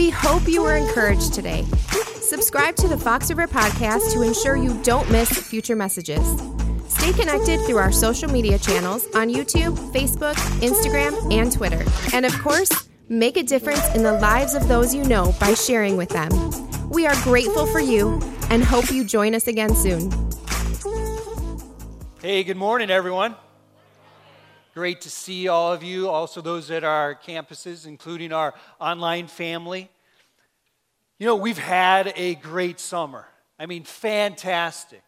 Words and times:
We 0.00 0.08
hope 0.08 0.48
you 0.48 0.62
were 0.62 0.78
encouraged 0.78 1.34
today. 1.34 1.62
Subscribe 2.22 2.74
to 2.76 2.88
the 2.88 2.96
Fox 2.96 3.28
River 3.28 3.46
Podcast 3.46 4.14
to 4.14 4.22
ensure 4.22 4.56
you 4.56 4.82
don't 4.82 5.10
miss 5.10 5.28
future 5.30 5.76
messages. 5.76 6.26
Stay 6.88 7.12
connected 7.12 7.60
through 7.66 7.76
our 7.76 7.92
social 7.92 8.30
media 8.30 8.58
channels 8.58 9.04
on 9.14 9.28
YouTube, 9.28 9.76
Facebook, 9.92 10.36
Instagram, 10.62 11.30
and 11.30 11.52
Twitter. 11.52 11.84
And 12.14 12.24
of 12.24 12.32
course, 12.38 12.88
make 13.10 13.36
a 13.36 13.42
difference 13.42 13.94
in 13.94 14.02
the 14.02 14.14
lives 14.14 14.54
of 14.54 14.68
those 14.68 14.94
you 14.94 15.04
know 15.04 15.34
by 15.38 15.52
sharing 15.52 15.98
with 15.98 16.08
them. 16.08 16.30
We 16.88 17.06
are 17.06 17.14
grateful 17.22 17.66
for 17.66 17.80
you 17.80 18.22
and 18.48 18.64
hope 18.64 18.90
you 18.90 19.04
join 19.04 19.34
us 19.34 19.48
again 19.48 19.74
soon. 19.74 20.10
Hey, 22.22 22.42
good 22.42 22.56
morning, 22.56 22.90
everyone. 22.90 23.36
Great 24.72 25.00
to 25.00 25.10
see 25.10 25.48
all 25.48 25.72
of 25.72 25.82
you, 25.82 26.08
also 26.08 26.40
those 26.40 26.70
at 26.70 26.84
our 26.84 27.14
campuses, 27.14 27.86
including 27.86 28.32
our 28.32 28.54
online 28.80 29.26
family. 29.26 29.90
You 31.20 31.26
know, 31.26 31.36
we've 31.36 31.58
had 31.58 32.14
a 32.16 32.36
great 32.36 32.80
summer. 32.80 33.26
I 33.58 33.66
mean, 33.66 33.84
fantastic. 33.84 35.02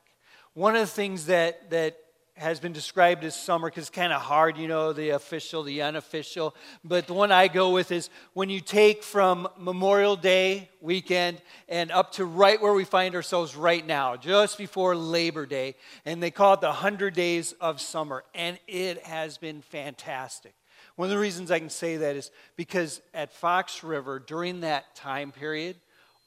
One 0.52 0.74
of 0.74 0.82
the 0.82 0.86
things 0.86 1.24
that, 1.24 1.70
that 1.70 1.96
has 2.34 2.60
been 2.60 2.74
described 2.74 3.24
as 3.24 3.34
summer 3.34 3.70
because 3.70 3.84
it's 3.84 3.96
kind 3.96 4.12
of 4.12 4.20
hard, 4.20 4.58
you 4.58 4.68
know, 4.68 4.92
the 4.92 5.10
official, 5.10 5.62
the 5.62 5.80
unofficial. 5.80 6.54
But 6.84 7.06
the 7.06 7.14
one 7.14 7.32
I 7.32 7.48
go 7.48 7.70
with 7.70 7.90
is 7.90 8.10
when 8.34 8.50
you 8.50 8.60
take 8.60 9.02
from 9.02 9.48
Memorial 9.56 10.14
Day 10.14 10.68
weekend 10.82 11.40
and 11.66 11.90
up 11.90 12.12
to 12.12 12.26
right 12.26 12.60
where 12.60 12.74
we 12.74 12.84
find 12.84 13.14
ourselves 13.14 13.56
right 13.56 13.86
now, 13.86 14.14
just 14.18 14.58
before 14.58 14.94
Labor 14.94 15.46
Day, 15.46 15.76
and 16.04 16.22
they 16.22 16.30
call 16.30 16.52
it 16.52 16.60
the 16.60 16.66
100 16.66 17.14
days 17.14 17.52
of 17.52 17.80
summer. 17.80 18.22
And 18.34 18.58
it 18.68 19.02
has 19.06 19.38
been 19.38 19.62
fantastic. 19.62 20.52
One 20.96 21.06
of 21.06 21.10
the 21.10 21.18
reasons 21.18 21.50
I 21.50 21.58
can 21.58 21.70
say 21.70 21.96
that 21.96 22.16
is 22.16 22.30
because 22.54 23.00
at 23.14 23.32
Fox 23.32 23.82
River, 23.82 24.18
during 24.18 24.60
that 24.60 24.94
time 24.94 25.32
period, 25.32 25.76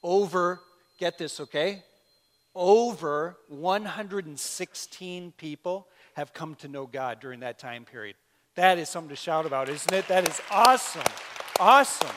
over, 0.05 0.61
get 0.99 1.17
this, 1.17 1.39
okay? 1.39 1.83
Over 2.53 3.35
116 3.49 5.33
people 5.35 5.87
have 6.13 6.31
come 6.31 6.53
to 6.55 6.67
know 6.67 6.85
God 6.85 7.19
during 7.19 7.39
that 7.41 7.57
time 7.57 7.83
period. 7.85 8.15
That 8.53 8.77
is 8.77 8.87
something 8.87 9.09
to 9.09 9.15
shout 9.15 9.45
about, 9.45 9.67
isn't 9.67 9.91
it? 9.91 10.07
That 10.07 10.29
is 10.29 10.39
awesome. 10.51 11.01
Awesome. 11.59 12.15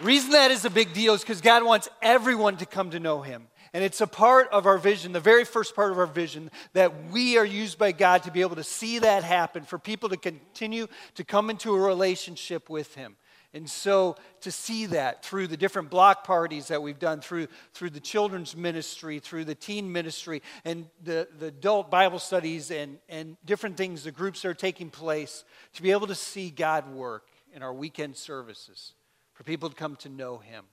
reason 0.00 0.32
that 0.32 0.50
is 0.50 0.64
a 0.64 0.70
big 0.70 0.92
deal 0.92 1.14
is 1.14 1.22
because 1.22 1.40
God 1.40 1.64
wants 1.64 1.88
everyone 2.02 2.58
to 2.58 2.66
come 2.66 2.90
to 2.90 3.00
know 3.00 3.22
Him. 3.22 3.46
And 3.72 3.82
it's 3.82 4.00
a 4.00 4.06
part 4.06 4.48
of 4.50 4.66
our 4.66 4.78
vision, 4.78 5.12
the 5.12 5.20
very 5.20 5.44
first 5.44 5.74
part 5.74 5.92
of 5.92 5.98
our 5.98 6.06
vision, 6.06 6.50
that 6.72 7.10
we 7.10 7.38
are 7.38 7.44
used 7.44 7.78
by 7.78 7.92
God 7.92 8.24
to 8.24 8.30
be 8.30 8.40
able 8.40 8.56
to 8.56 8.64
see 8.64 8.98
that 8.98 9.24
happen, 9.24 9.62
for 9.62 9.78
people 9.78 10.08
to 10.08 10.16
continue 10.16 10.86
to 11.14 11.24
come 11.24 11.50
into 11.50 11.74
a 11.74 11.78
relationship 11.78 12.68
with 12.68 12.94
Him. 12.94 13.16
And 13.52 13.68
so 13.68 14.16
to 14.42 14.52
see 14.52 14.86
that 14.86 15.24
through 15.24 15.48
the 15.48 15.56
different 15.56 15.90
block 15.90 16.24
parties 16.24 16.68
that 16.68 16.82
we've 16.82 17.00
done, 17.00 17.20
through, 17.20 17.48
through 17.74 17.90
the 17.90 18.00
children's 18.00 18.54
ministry, 18.54 19.18
through 19.18 19.44
the 19.44 19.56
teen 19.56 19.90
ministry, 19.90 20.40
and 20.64 20.86
the, 21.02 21.26
the 21.38 21.46
adult 21.46 21.90
Bible 21.90 22.20
studies, 22.20 22.70
and, 22.70 22.98
and 23.08 23.36
different 23.44 23.76
things, 23.76 24.04
the 24.04 24.12
groups 24.12 24.42
that 24.42 24.48
are 24.48 24.54
taking 24.54 24.88
place, 24.88 25.44
to 25.74 25.82
be 25.82 25.90
able 25.90 26.06
to 26.06 26.14
see 26.14 26.50
God 26.50 26.94
work 26.94 27.26
in 27.52 27.62
our 27.62 27.72
weekend 27.72 28.16
services, 28.16 28.92
for 29.34 29.42
people 29.42 29.68
to 29.68 29.74
come 29.74 29.96
to 29.96 30.08
know 30.08 30.38
Him. 30.38 30.64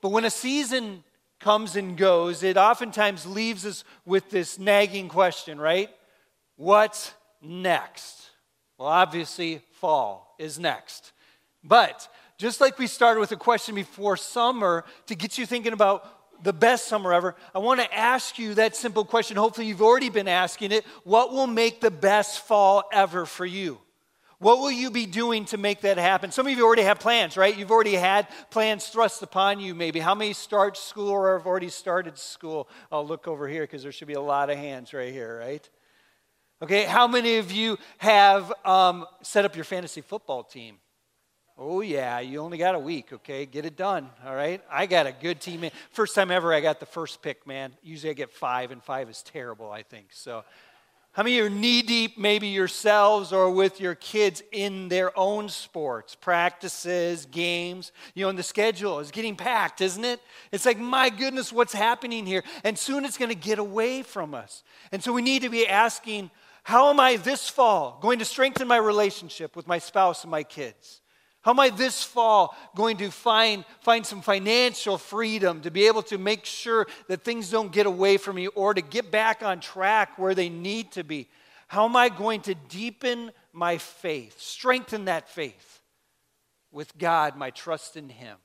But 0.00 0.10
when 0.10 0.24
a 0.24 0.30
season 0.30 1.02
comes 1.40 1.74
and 1.74 1.96
goes, 1.96 2.44
it 2.44 2.56
oftentimes 2.56 3.26
leaves 3.26 3.66
us 3.66 3.82
with 4.04 4.30
this 4.30 4.60
nagging 4.60 5.08
question, 5.08 5.60
right? 5.60 5.90
What's 6.54 7.12
next? 7.42 8.30
Well, 8.78 8.88
obviously, 8.88 9.62
fall 9.72 10.36
is 10.38 10.58
next. 10.58 11.12
But 11.66 12.08
just 12.38 12.60
like 12.60 12.78
we 12.78 12.86
started 12.86 13.20
with 13.20 13.32
a 13.32 13.36
question 13.36 13.74
before 13.74 14.16
summer 14.16 14.84
to 15.06 15.14
get 15.14 15.38
you 15.38 15.46
thinking 15.46 15.72
about 15.72 16.04
the 16.42 16.52
best 16.52 16.86
summer 16.86 17.12
ever, 17.12 17.34
I 17.54 17.58
want 17.58 17.80
to 17.80 17.94
ask 17.94 18.38
you 18.38 18.54
that 18.54 18.76
simple 18.76 19.04
question. 19.04 19.36
Hopefully, 19.36 19.66
you've 19.66 19.82
already 19.82 20.10
been 20.10 20.28
asking 20.28 20.72
it. 20.72 20.84
What 21.04 21.32
will 21.32 21.46
make 21.46 21.80
the 21.80 21.90
best 21.90 22.40
fall 22.40 22.84
ever 22.92 23.24
for 23.24 23.46
you? 23.46 23.78
What 24.38 24.58
will 24.58 24.70
you 24.70 24.90
be 24.90 25.06
doing 25.06 25.46
to 25.46 25.56
make 25.56 25.80
that 25.80 25.96
happen? 25.96 26.30
Some 26.30 26.46
of 26.46 26.52
you 26.52 26.62
already 26.62 26.82
have 26.82 27.00
plans, 27.00 27.38
right? 27.38 27.56
You've 27.56 27.70
already 27.70 27.94
had 27.94 28.28
plans 28.50 28.86
thrust 28.88 29.22
upon 29.22 29.60
you, 29.60 29.74
maybe. 29.74 29.98
How 29.98 30.14
many 30.14 30.34
start 30.34 30.76
school 30.76 31.08
or 31.08 31.38
have 31.38 31.46
already 31.46 31.70
started 31.70 32.18
school? 32.18 32.68
I'll 32.92 33.06
look 33.06 33.26
over 33.26 33.48
here 33.48 33.62
because 33.62 33.82
there 33.82 33.92
should 33.92 34.08
be 34.08 34.14
a 34.14 34.20
lot 34.20 34.50
of 34.50 34.58
hands 34.58 34.92
right 34.92 35.10
here, 35.10 35.38
right? 35.38 35.66
Okay, 36.60 36.84
how 36.84 37.08
many 37.08 37.38
of 37.38 37.50
you 37.50 37.78
have 37.96 38.52
um, 38.66 39.06
set 39.22 39.46
up 39.46 39.56
your 39.56 39.64
fantasy 39.64 40.02
football 40.02 40.44
team? 40.44 40.76
Oh, 41.58 41.80
yeah, 41.80 42.20
you 42.20 42.40
only 42.40 42.58
got 42.58 42.74
a 42.74 42.78
week, 42.78 43.14
okay? 43.14 43.46
Get 43.46 43.64
it 43.64 43.76
done, 43.76 44.10
all 44.26 44.34
right? 44.34 44.60
I 44.70 44.84
got 44.84 45.06
a 45.06 45.12
good 45.12 45.40
team. 45.40 45.64
First 45.90 46.14
time 46.14 46.30
ever 46.30 46.52
I 46.52 46.60
got 46.60 46.80
the 46.80 46.86
first 46.86 47.22
pick, 47.22 47.46
man. 47.46 47.72
Usually 47.82 48.10
I 48.10 48.12
get 48.12 48.30
five, 48.30 48.72
and 48.72 48.82
five 48.82 49.08
is 49.08 49.22
terrible, 49.22 49.70
I 49.70 49.82
think. 49.82 50.08
So, 50.12 50.44
how 51.12 51.22
many 51.22 51.40
are 51.40 51.48
knee 51.48 51.80
deep, 51.80 52.18
maybe 52.18 52.48
yourselves 52.48 53.32
or 53.32 53.50
with 53.50 53.80
your 53.80 53.94
kids 53.94 54.42
in 54.52 54.88
their 54.88 55.18
own 55.18 55.48
sports, 55.48 56.14
practices, 56.14 57.24
games? 57.24 57.90
You 58.14 58.26
know, 58.26 58.28
and 58.28 58.38
the 58.38 58.42
schedule 58.42 58.98
is 58.98 59.10
getting 59.10 59.34
packed, 59.34 59.80
isn't 59.80 60.04
it? 60.04 60.20
It's 60.52 60.66
like, 60.66 60.78
my 60.78 61.08
goodness, 61.08 61.54
what's 61.54 61.72
happening 61.72 62.26
here? 62.26 62.44
And 62.64 62.78
soon 62.78 63.06
it's 63.06 63.16
going 63.16 63.30
to 63.30 63.34
get 63.34 63.58
away 63.58 64.02
from 64.02 64.34
us. 64.34 64.62
And 64.92 65.02
so 65.02 65.10
we 65.10 65.22
need 65.22 65.40
to 65.40 65.48
be 65.48 65.66
asking, 65.66 66.30
how 66.64 66.90
am 66.90 67.00
I 67.00 67.16
this 67.16 67.48
fall 67.48 67.98
going 68.02 68.18
to 68.18 68.26
strengthen 68.26 68.68
my 68.68 68.76
relationship 68.76 69.56
with 69.56 69.66
my 69.66 69.78
spouse 69.78 70.22
and 70.22 70.30
my 70.30 70.42
kids? 70.42 71.00
How 71.46 71.52
am 71.52 71.60
I 71.60 71.70
this 71.70 72.02
fall 72.02 72.56
going 72.74 72.96
to 72.96 73.08
find, 73.08 73.64
find 73.78 74.04
some 74.04 74.20
financial 74.20 74.98
freedom 74.98 75.60
to 75.60 75.70
be 75.70 75.86
able 75.86 76.02
to 76.02 76.18
make 76.18 76.44
sure 76.44 76.88
that 77.06 77.22
things 77.22 77.50
don't 77.50 77.70
get 77.70 77.86
away 77.86 78.16
from 78.16 78.34
me 78.34 78.48
or 78.48 78.74
to 78.74 78.80
get 78.80 79.12
back 79.12 79.44
on 79.44 79.60
track 79.60 80.18
where 80.18 80.34
they 80.34 80.48
need 80.48 80.90
to 80.92 81.04
be? 81.04 81.28
How 81.68 81.84
am 81.84 81.94
I 81.94 82.08
going 82.08 82.40
to 82.42 82.56
deepen 82.56 83.30
my 83.52 83.78
faith, 83.78 84.40
strengthen 84.40 85.04
that 85.04 85.28
faith 85.28 85.82
with 86.72 86.98
God, 86.98 87.36
my 87.36 87.50
trust 87.50 87.96
in 87.96 88.08
Him? 88.08 88.38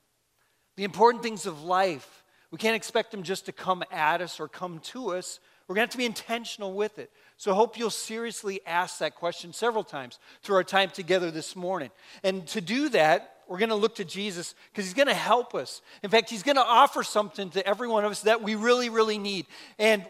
The 0.76 0.84
important 0.84 1.24
things 1.24 1.44
of 1.44 1.64
life, 1.64 2.22
we 2.52 2.58
can't 2.58 2.76
expect 2.76 3.10
them 3.10 3.24
just 3.24 3.46
to 3.46 3.52
come 3.52 3.82
at 3.90 4.20
us 4.20 4.38
or 4.38 4.46
come 4.46 4.78
to 4.78 5.14
us. 5.14 5.40
We're 5.66 5.74
going 5.74 5.88
to 5.88 5.88
have 5.88 5.94
to 5.94 5.98
be 5.98 6.06
intentional 6.06 6.72
with 6.72 7.00
it. 7.00 7.10
So 7.42 7.50
I 7.50 7.56
hope 7.56 7.76
you'll 7.76 7.90
seriously 7.90 8.60
ask 8.64 8.98
that 8.98 9.16
question 9.16 9.52
several 9.52 9.82
times 9.82 10.20
through 10.42 10.54
our 10.54 10.62
time 10.62 10.90
together 10.90 11.32
this 11.32 11.56
morning. 11.56 11.90
And 12.22 12.46
to 12.46 12.60
do 12.60 12.88
that, 12.90 13.38
we're 13.48 13.58
going 13.58 13.70
to 13.70 13.74
look 13.74 13.96
to 13.96 14.04
Jesus 14.04 14.54
because 14.70 14.84
he's 14.84 14.94
going 14.94 15.08
to 15.08 15.12
help 15.14 15.52
us. 15.52 15.82
In 16.04 16.10
fact, 16.10 16.30
he's 16.30 16.44
going 16.44 16.54
to 16.54 16.64
offer 16.64 17.02
something 17.02 17.50
to 17.50 17.66
every 17.66 17.88
one 17.88 18.04
of 18.04 18.12
us 18.12 18.20
that 18.20 18.44
we 18.44 18.54
really, 18.54 18.90
really 18.90 19.18
need. 19.18 19.46
And 19.76 20.02
as 20.02 20.08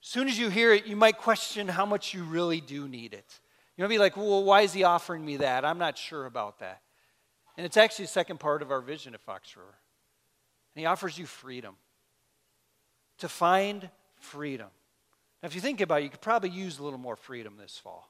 soon 0.00 0.26
as 0.26 0.36
you 0.36 0.48
hear 0.48 0.72
it, 0.72 0.84
you 0.84 0.96
might 0.96 1.16
question 1.16 1.68
how 1.68 1.86
much 1.86 2.12
you 2.12 2.24
really 2.24 2.60
do 2.60 2.88
need 2.88 3.14
it. 3.14 3.38
You 3.76 3.84
might 3.84 3.90
be 3.90 3.98
like, 3.98 4.16
well, 4.16 4.42
why 4.42 4.62
is 4.62 4.72
he 4.72 4.82
offering 4.82 5.24
me 5.24 5.36
that? 5.36 5.64
I'm 5.64 5.78
not 5.78 5.96
sure 5.96 6.26
about 6.26 6.58
that. 6.58 6.82
And 7.56 7.64
it's 7.64 7.76
actually 7.76 8.06
the 8.06 8.10
second 8.10 8.40
part 8.40 8.62
of 8.62 8.72
our 8.72 8.80
vision 8.80 9.14
at 9.14 9.20
Fox 9.20 9.56
River. 9.56 9.76
And 10.74 10.80
he 10.80 10.86
offers 10.86 11.16
you 11.16 11.26
freedom 11.26 11.76
to 13.18 13.28
find 13.28 13.90
freedom. 14.18 14.70
Now, 15.44 15.48
if 15.48 15.54
you 15.54 15.60
think 15.60 15.82
about 15.82 16.00
it, 16.00 16.04
you 16.04 16.08
could 16.08 16.22
probably 16.22 16.48
use 16.48 16.78
a 16.78 16.82
little 16.82 16.98
more 16.98 17.16
freedom 17.16 17.58
this 17.58 17.76
fall. 17.76 18.08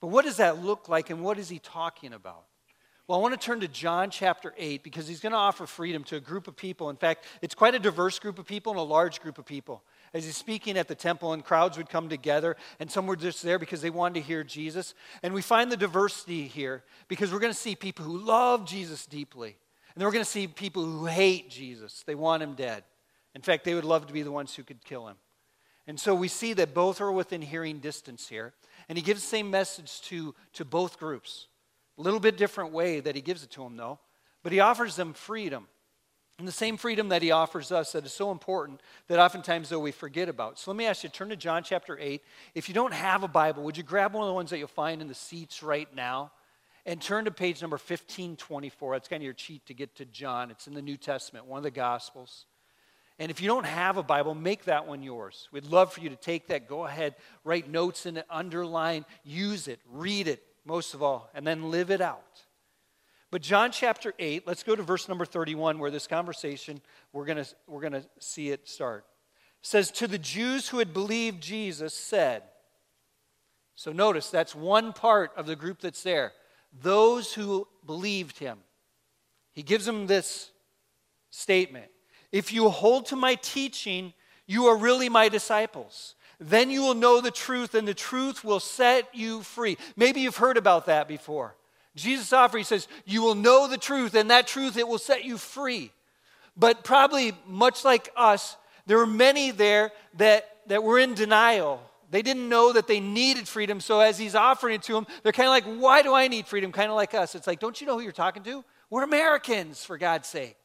But 0.00 0.08
what 0.08 0.24
does 0.24 0.38
that 0.38 0.60
look 0.60 0.88
like 0.88 1.08
and 1.08 1.22
what 1.22 1.38
is 1.38 1.48
he 1.48 1.60
talking 1.60 2.12
about? 2.12 2.46
Well, 3.06 3.16
I 3.16 3.22
want 3.22 3.40
to 3.40 3.46
turn 3.46 3.60
to 3.60 3.68
John 3.68 4.10
chapter 4.10 4.52
8 4.58 4.82
because 4.82 5.06
he's 5.06 5.20
going 5.20 5.30
to 5.30 5.38
offer 5.38 5.66
freedom 5.66 6.02
to 6.04 6.16
a 6.16 6.20
group 6.20 6.48
of 6.48 6.56
people. 6.56 6.90
In 6.90 6.96
fact, 6.96 7.26
it's 7.42 7.54
quite 7.54 7.76
a 7.76 7.78
diverse 7.78 8.18
group 8.18 8.40
of 8.40 8.46
people 8.46 8.72
and 8.72 8.80
a 8.80 8.82
large 8.82 9.20
group 9.20 9.38
of 9.38 9.46
people. 9.46 9.84
As 10.12 10.24
he's 10.24 10.36
speaking 10.36 10.76
at 10.76 10.88
the 10.88 10.96
temple, 10.96 11.32
and 11.32 11.44
crowds 11.44 11.76
would 11.76 11.88
come 11.88 12.08
together, 12.08 12.56
and 12.80 12.90
some 12.90 13.06
were 13.06 13.14
just 13.14 13.44
there 13.44 13.60
because 13.60 13.80
they 13.80 13.90
wanted 13.90 14.14
to 14.14 14.26
hear 14.26 14.42
Jesus. 14.42 14.94
And 15.22 15.32
we 15.32 15.42
find 15.42 15.70
the 15.70 15.76
diversity 15.76 16.48
here 16.48 16.82
because 17.06 17.32
we're 17.32 17.38
going 17.38 17.52
to 17.52 17.58
see 17.58 17.76
people 17.76 18.04
who 18.04 18.18
love 18.18 18.66
Jesus 18.66 19.06
deeply, 19.06 19.50
and 19.94 20.00
then 20.00 20.06
we're 20.06 20.12
going 20.12 20.24
to 20.24 20.28
see 20.28 20.48
people 20.48 20.84
who 20.84 21.06
hate 21.06 21.50
Jesus. 21.50 22.02
They 22.04 22.16
want 22.16 22.42
him 22.42 22.54
dead. 22.54 22.82
In 23.36 23.42
fact, 23.42 23.64
they 23.64 23.74
would 23.74 23.84
love 23.84 24.08
to 24.08 24.12
be 24.12 24.22
the 24.22 24.32
ones 24.32 24.56
who 24.56 24.64
could 24.64 24.84
kill 24.84 25.06
him. 25.06 25.14
And 25.86 26.00
so 26.00 26.14
we 26.14 26.28
see 26.28 26.54
that 26.54 26.74
both 26.74 27.00
are 27.00 27.12
within 27.12 27.42
hearing 27.42 27.78
distance 27.78 28.28
here. 28.28 28.54
And 28.88 28.96
he 28.96 29.02
gives 29.02 29.20
the 29.20 29.28
same 29.28 29.50
message 29.50 30.00
to, 30.02 30.34
to 30.54 30.64
both 30.64 30.98
groups. 30.98 31.46
A 31.98 32.02
little 32.02 32.20
bit 32.20 32.36
different 32.36 32.72
way 32.72 33.00
that 33.00 33.14
he 33.14 33.20
gives 33.20 33.42
it 33.42 33.50
to 33.52 33.62
them, 33.62 33.76
though. 33.76 33.98
But 34.42 34.52
he 34.52 34.60
offers 34.60 34.96
them 34.96 35.12
freedom. 35.12 35.68
And 36.38 36.48
the 36.48 36.52
same 36.52 36.76
freedom 36.76 37.10
that 37.10 37.22
he 37.22 37.30
offers 37.30 37.70
us 37.70 37.92
that 37.92 38.04
is 38.04 38.12
so 38.12 38.32
important 38.32 38.80
that 39.06 39.20
oftentimes, 39.20 39.68
though, 39.68 39.78
we 39.78 39.92
forget 39.92 40.28
about. 40.28 40.58
So 40.58 40.70
let 40.70 40.76
me 40.76 40.86
ask 40.86 41.04
you 41.04 41.08
turn 41.08 41.28
to 41.28 41.36
John 41.36 41.62
chapter 41.62 41.96
8. 41.98 42.22
If 42.54 42.68
you 42.68 42.74
don't 42.74 42.92
have 42.92 43.22
a 43.22 43.28
Bible, 43.28 43.62
would 43.62 43.76
you 43.76 43.84
grab 43.84 44.14
one 44.14 44.24
of 44.24 44.28
the 44.28 44.34
ones 44.34 44.50
that 44.50 44.58
you'll 44.58 44.66
find 44.66 45.00
in 45.00 45.06
the 45.06 45.14
seats 45.14 45.62
right 45.62 45.92
now? 45.94 46.32
And 46.86 47.00
turn 47.00 47.24
to 47.26 47.30
page 47.30 47.62
number 47.62 47.76
1524. 47.76 48.94
That's 48.94 49.08
kind 49.08 49.22
of 49.22 49.24
your 49.24 49.32
cheat 49.32 49.64
to 49.66 49.74
get 49.74 49.94
to 49.96 50.04
John. 50.04 50.50
It's 50.50 50.66
in 50.66 50.74
the 50.74 50.82
New 50.82 50.96
Testament, 50.96 51.46
one 51.46 51.58
of 51.58 51.62
the 51.62 51.70
Gospels. 51.70 52.46
And 53.18 53.30
if 53.30 53.40
you 53.40 53.46
don't 53.46 53.66
have 53.66 53.96
a 53.96 54.02
Bible, 54.02 54.34
make 54.34 54.64
that 54.64 54.86
one 54.86 55.02
yours. 55.02 55.48
We'd 55.52 55.66
love 55.66 55.92
for 55.92 56.00
you 56.00 56.08
to 56.08 56.16
take 56.16 56.48
that, 56.48 56.68
go 56.68 56.84
ahead, 56.84 57.14
write 57.44 57.70
notes 57.70 58.06
in 58.06 58.16
it, 58.16 58.26
underline, 58.28 59.04
use 59.22 59.68
it, 59.68 59.80
read 59.88 60.26
it, 60.26 60.42
most 60.64 60.94
of 60.94 61.02
all, 61.02 61.30
and 61.34 61.46
then 61.46 61.70
live 61.70 61.90
it 61.90 62.00
out. 62.00 62.42
But 63.30 63.42
John 63.42 63.72
chapter 63.72 64.14
8, 64.18 64.46
let's 64.46 64.62
go 64.62 64.74
to 64.74 64.82
verse 64.82 65.08
number 65.08 65.24
31 65.24 65.78
where 65.78 65.90
this 65.90 66.06
conversation, 66.06 66.80
we're 67.12 67.24
going 67.24 67.44
we're 67.66 67.80
going 67.80 67.92
to 67.92 68.04
see 68.18 68.50
it 68.50 68.68
start. 68.68 69.04
It 69.60 69.66
says, 69.66 69.90
To 69.92 70.06
the 70.06 70.18
Jews 70.18 70.68
who 70.68 70.78
had 70.78 70.92
believed 70.92 71.42
Jesus, 71.42 71.94
said, 71.94 72.42
so 73.74 73.92
notice 73.92 74.30
that's 74.30 74.54
one 74.54 74.92
part 74.92 75.32
of 75.36 75.46
the 75.46 75.56
group 75.56 75.80
that's 75.80 76.02
there. 76.02 76.32
Those 76.82 77.32
who 77.34 77.66
believed 77.84 78.38
him. 78.38 78.58
He 79.52 79.62
gives 79.62 79.84
them 79.84 80.06
this 80.06 80.50
statement 81.30 81.86
If 82.34 82.52
you 82.52 82.68
hold 82.68 83.06
to 83.06 83.16
my 83.16 83.36
teaching, 83.36 84.12
you 84.48 84.66
are 84.66 84.76
really 84.76 85.08
my 85.08 85.28
disciples. 85.28 86.16
Then 86.40 86.68
you 86.68 86.82
will 86.82 86.94
know 86.94 87.20
the 87.20 87.30
truth, 87.30 87.76
and 87.76 87.86
the 87.86 87.94
truth 87.94 88.42
will 88.42 88.58
set 88.58 89.14
you 89.14 89.44
free. 89.44 89.78
Maybe 89.94 90.20
you've 90.20 90.38
heard 90.38 90.56
about 90.56 90.86
that 90.86 91.06
before. 91.06 91.54
Jesus 91.94 92.32
offers, 92.32 92.58
he 92.58 92.64
says, 92.64 92.88
You 93.04 93.22
will 93.22 93.36
know 93.36 93.68
the 93.68 93.78
truth, 93.78 94.16
and 94.16 94.30
that 94.30 94.48
truth, 94.48 94.76
it 94.76 94.88
will 94.88 94.98
set 94.98 95.24
you 95.24 95.38
free. 95.38 95.92
But 96.56 96.82
probably 96.82 97.34
much 97.46 97.84
like 97.84 98.10
us, 98.16 98.56
there 98.84 98.98
were 98.98 99.06
many 99.06 99.52
there 99.52 99.92
that, 100.16 100.44
that 100.66 100.82
were 100.82 100.98
in 100.98 101.14
denial. 101.14 101.88
They 102.10 102.22
didn't 102.22 102.48
know 102.48 102.72
that 102.72 102.88
they 102.88 102.98
needed 102.98 103.46
freedom. 103.46 103.80
So 103.80 104.00
as 104.00 104.18
he's 104.18 104.34
offering 104.34 104.74
it 104.74 104.82
to 104.82 104.94
them, 104.94 105.06
they're 105.22 105.30
kind 105.30 105.46
of 105.46 105.52
like, 105.52 105.80
Why 105.80 106.02
do 106.02 106.12
I 106.12 106.26
need 106.26 106.48
freedom? 106.48 106.72
Kind 106.72 106.90
of 106.90 106.96
like 106.96 107.14
us. 107.14 107.36
It's 107.36 107.46
like, 107.46 107.60
Don't 107.60 107.80
you 107.80 107.86
know 107.86 107.96
who 107.96 108.02
you're 108.02 108.10
talking 108.10 108.42
to? 108.42 108.64
We're 108.90 109.04
Americans, 109.04 109.84
for 109.84 109.96
God's 109.98 110.26
sake. 110.26 110.63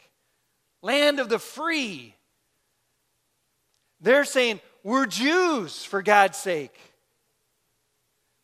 Land 0.81 1.19
of 1.19 1.29
the 1.29 1.39
free. 1.39 2.15
They're 4.01 4.25
saying, 4.25 4.61
We're 4.83 5.05
Jews, 5.05 5.83
for 5.83 6.01
God's 6.01 6.37
sake. 6.37 6.77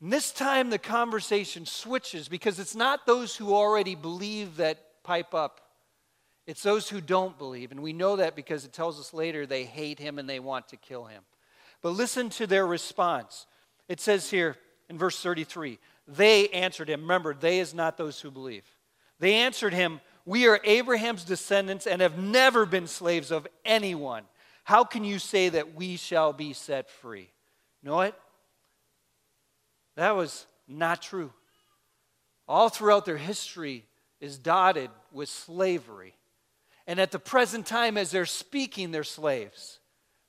And 0.02 0.12
this 0.12 0.32
time 0.32 0.70
the 0.70 0.78
conversation 0.78 1.66
switches 1.66 2.28
because 2.28 2.60
it's 2.60 2.76
not 2.76 3.06
those 3.06 3.36
who 3.36 3.54
already 3.54 3.96
believe 3.96 4.58
that 4.58 5.04
pipe 5.04 5.34
up. 5.34 5.62
It's 6.46 6.62
those 6.62 6.90
who 6.90 7.02
don't 7.02 7.38
believe. 7.38 7.72
And 7.72 7.82
we 7.82 7.94
know 7.94 8.18
that 8.18 8.36
because 8.36 8.66
it 8.66 8.74
tells 8.74 9.00
us 9.00 9.14
later 9.14 9.46
they 9.46 9.64
hate 9.64 9.98
him 9.98 10.20
and 10.20 10.30
they 10.30 10.40
want 10.40 10.68
to 10.70 10.78
kill 10.78 11.06
him. 11.06 11.24
But 11.82 11.92
listen 11.92 12.30
to 12.32 12.46
their 12.46 12.68
response. 12.68 13.48
It 13.88 14.00
says 14.00 14.30
here 14.30 14.58
in 14.90 14.98
verse 14.98 15.20
33 15.22 15.80
they 16.08 16.50
answered 16.50 16.90
him. 16.90 17.02
Remember, 17.02 17.34
they 17.34 17.60
is 17.60 17.74
not 17.74 17.98
those 17.98 18.20
who 18.20 18.30
believe. 18.30 18.64
They 19.20 19.34
answered 19.36 19.74
him, 19.74 20.02
We 20.26 20.48
are 20.48 20.60
Abraham's 20.64 21.24
descendants 21.24 21.86
and 21.86 22.02
have 22.02 22.18
never 22.18 22.66
been 22.66 22.88
slaves 22.88 23.32
of 23.32 23.48
anyone. 23.64 24.24
How 24.64 24.84
can 24.84 25.04
you 25.04 25.20
say 25.20 25.50
that 25.50 25.76
we 25.76 25.96
shall 25.98 26.34
be 26.34 26.54
set 26.54 26.90
free? 26.90 27.30
You 27.84 27.90
know 27.90 27.96
what? 27.96 28.20
That 29.96 30.16
was 30.16 30.48
not 30.68 31.02
true. 31.02 31.32
All 32.48 32.70
throughout 32.70 33.06
their 33.06 33.18
history 33.18 33.86
is 34.20 34.40
dotted 34.40 34.90
with 35.12 35.30
slavery. 35.30 36.16
And 36.88 37.00
at 37.00 37.12
the 37.12 37.20
present 37.20 37.66
time, 37.66 37.98
as 37.98 38.12
they're 38.12 38.26
speaking, 38.26 38.92
they're 38.92 39.04
slaves. 39.04 39.80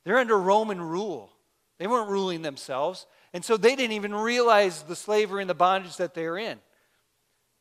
They're 0.03 0.17
under 0.19 0.37
Roman 0.37 0.81
rule. 0.81 1.31
They 1.79 1.87
weren't 1.87 2.09
ruling 2.09 2.43
themselves. 2.43 3.07
And 3.33 3.43
so 3.43 3.57
they 3.57 3.75
didn't 3.75 3.93
even 3.93 4.13
realize 4.13 4.83
the 4.83 4.95
slavery 4.95 5.41
and 5.41 5.49
the 5.49 5.55
bondage 5.55 5.97
that 5.97 6.13
they're 6.13 6.37
in. 6.37 6.59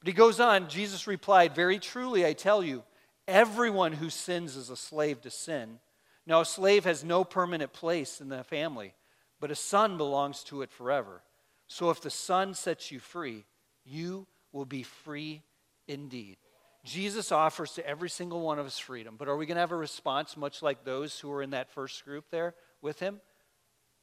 But 0.00 0.08
he 0.08 0.12
goes 0.12 0.40
on, 0.40 0.68
Jesus 0.68 1.06
replied, 1.06 1.54
Very 1.54 1.78
truly, 1.78 2.26
I 2.26 2.32
tell 2.32 2.62
you, 2.62 2.82
everyone 3.26 3.92
who 3.92 4.10
sins 4.10 4.56
is 4.56 4.70
a 4.70 4.76
slave 4.76 5.20
to 5.22 5.30
sin. 5.30 5.78
Now, 6.26 6.40
a 6.40 6.44
slave 6.44 6.84
has 6.84 7.04
no 7.04 7.24
permanent 7.24 7.72
place 7.72 8.20
in 8.20 8.28
the 8.28 8.44
family, 8.44 8.94
but 9.40 9.50
a 9.50 9.54
son 9.54 9.96
belongs 9.96 10.42
to 10.44 10.62
it 10.62 10.70
forever. 10.70 11.22
So 11.68 11.90
if 11.90 12.00
the 12.00 12.10
Son 12.10 12.54
sets 12.54 12.90
you 12.90 13.00
free, 13.00 13.44
you 13.84 14.26
will 14.52 14.64
be 14.64 14.82
free 14.82 15.42
indeed. 15.88 16.36
Jesus 16.84 17.32
offers 17.32 17.72
to 17.72 17.86
every 17.86 18.08
single 18.08 18.40
one 18.40 18.60
of 18.60 18.66
us 18.66 18.78
freedom, 18.78 19.16
but 19.18 19.26
are 19.28 19.36
we 19.36 19.46
going 19.46 19.56
to 19.56 19.60
have 19.60 19.72
a 19.72 19.76
response 19.76 20.36
much 20.36 20.62
like 20.62 20.84
those 20.84 21.18
who 21.18 21.28
were 21.28 21.42
in 21.42 21.50
that 21.50 21.72
first 21.72 22.04
group 22.04 22.26
there 22.30 22.54
with 22.80 23.00
him, 23.00 23.20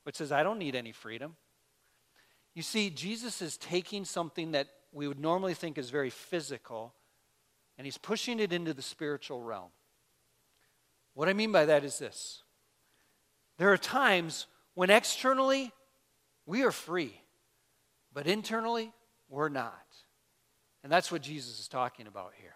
which 0.04 0.18
says, 0.18 0.34
I 0.34 0.44
don't 0.44 0.60
need 0.60 0.76
any 0.76 0.92
freedom? 0.92 1.38
You 2.54 2.62
see, 2.62 2.90
Jesus 2.90 3.42
is 3.42 3.58
taking 3.58 4.04
something 4.04 4.52
that 4.52 4.68
we 4.94 5.08
would 5.08 5.20
normally 5.20 5.54
think 5.54 5.78
is 5.78 5.90
very 5.90 6.10
physical, 6.10 6.94
and 7.78 7.86
he's 7.86 7.98
pushing 7.98 8.40
it 8.40 8.54
into 8.54 8.74
the 8.74 8.82
spiritual 8.82 9.42
realm. 9.42 9.72
What 11.14 11.30
I 11.30 11.34
mean 11.34 11.52
by 11.52 11.66
that 11.66 11.84
is 11.84 12.00
this 12.00 12.44
there 13.58 13.72
are 13.72 13.78
times 13.78 14.48
when 14.74 14.90
externally 14.90 15.72
we 16.46 16.64
are 16.64 16.72
free. 16.72 17.14
But 18.14 18.28
internally, 18.28 18.92
we're 19.30 19.50
not. 19.50 19.74
And 20.84 20.92
that's 20.92 21.12
what 21.12 21.22
Jesus 21.22 21.60
is 21.60 21.68
talking 21.68 22.08
about 22.08 22.34
here. 22.40 22.54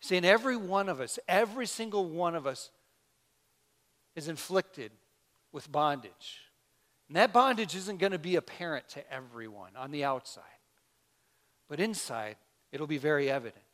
Saying 0.00 0.24
every 0.24 0.56
one 0.56 0.88
of 0.88 1.00
us, 1.00 1.18
every 1.26 1.66
single 1.66 2.04
one 2.04 2.34
of 2.34 2.46
us, 2.46 2.70
is 4.14 4.28
inflicted 4.28 4.92
with 5.52 5.70
bondage. 5.70 6.40
And 7.08 7.16
that 7.16 7.32
bondage 7.32 7.74
isn't 7.74 7.98
going 7.98 8.12
to 8.12 8.18
be 8.18 8.36
apparent 8.36 8.88
to 8.90 9.12
everyone 9.12 9.72
on 9.76 9.90
the 9.90 10.04
outside. 10.04 10.42
But 11.72 11.80
inside, 11.80 12.36
it'll 12.70 12.86
be 12.86 12.98
very 12.98 13.30
evident. 13.30 13.64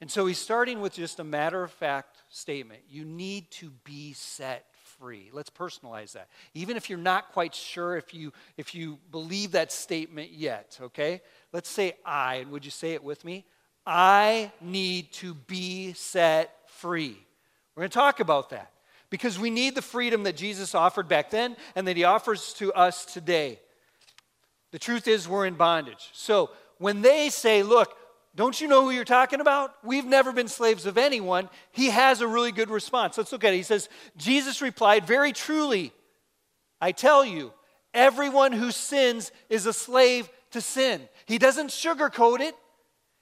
And 0.00 0.10
so 0.10 0.24
he's 0.24 0.38
starting 0.38 0.80
with 0.80 0.94
just 0.94 1.20
a 1.20 1.24
matter 1.24 1.62
of 1.62 1.70
fact 1.70 2.22
statement. 2.30 2.80
You 2.88 3.04
need 3.04 3.50
to 3.50 3.70
be 3.84 4.14
set 4.14 4.64
free. 4.98 5.28
Let's 5.34 5.50
personalize 5.50 6.12
that. 6.12 6.30
Even 6.54 6.78
if 6.78 6.88
you're 6.88 6.98
not 6.98 7.32
quite 7.32 7.54
sure 7.54 7.98
if 7.98 8.14
you 8.14 8.32
if 8.56 8.74
you 8.74 8.98
believe 9.10 9.50
that 9.50 9.70
statement 9.70 10.30
yet, 10.32 10.78
okay? 10.80 11.20
Let's 11.52 11.68
say 11.68 11.94
I, 12.06 12.36
and 12.36 12.50
would 12.52 12.64
you 12.64 12.70
say 12.70 12.94
it 12.94 13.04
with 13.04 13.22
me? 13.22 13.44
I 13.86 14.50
need 14.62 15.12
to 15.12 15.34
be 15.34 15.92
set 15.92 16.54
free. 16.70 17.18
We're 17.74 17.82
going 17.82 17.90
to 17.90 17.94
talk 17.94 18.20
about 18.20 18.48
that 18.48 18.72
because 19.10 19.38
we 19.38 19.50
need 19.50 19.74
the 19.74 19.82
freedom 19.82 20.22
that 20.22 20.38
Jesus 20.38 20.74
offered 20.74 21.06
back 21.06 21.28
then 21.28 21.54
and 21.76 21.86
that 21.86 21.98
he 21.98 22.04
offers 22.04 22.54
to 22.54 22.72
us 22.72 23.04
today. 23.04 23.60
The 24.70 24.78
truth 24.78 25.06
is, 25.06 25.28
we're 25.28 25.46
in 25.46 25.54
bondage. 25.54 26.10
So 26.12 26.50
when 26.78 27.02
they 27.02 27.28
say, 27.28 27.62
look, 27.62 27.94
don't 28.34 28.60
you 28.60 28.68
know 28.68 28.84
who 28.84 28.90
you're 28.90 29.04
talking 29.04 29.40
about? 29.40 29.74
We've 29.82 30.04
never 30.04 30.32
been 30.32 30.48
slaves 30.48 30.86
of 30.86 30.96
anyone. 30.96 31.48
He 31.72 31.90
has 31.90 32.20
a 32.20 32.28
really 32.28 32.52
good 32.52 32.70
response. 32.70 33.18
Let's 33.18 33.32
look 33.32 33.42
at 33.42 33.52
it. 33.52 33.56
He 33.56 33.62
says, 33.64 33.88
Jesus 34.16 34.62
replied, 34.62 35.06
Very 35.06 35.32
truly, 35.32 35.92
I 36.80 36.92
tell 36.92 37.24
you, 37.24 37.52
everyone 37.92 38.52
who 38.52 38.70
sins 38.70 39.32
is 39.48 39.66
a 39.66 39.72
slave 39.72 40.30
to 40.52 40.60
sin. 40.60 41.08
He 41.26 41.38
doesn't 41.38 41.70
sugarcoat 41.70 42.38
it, 42.38 42.54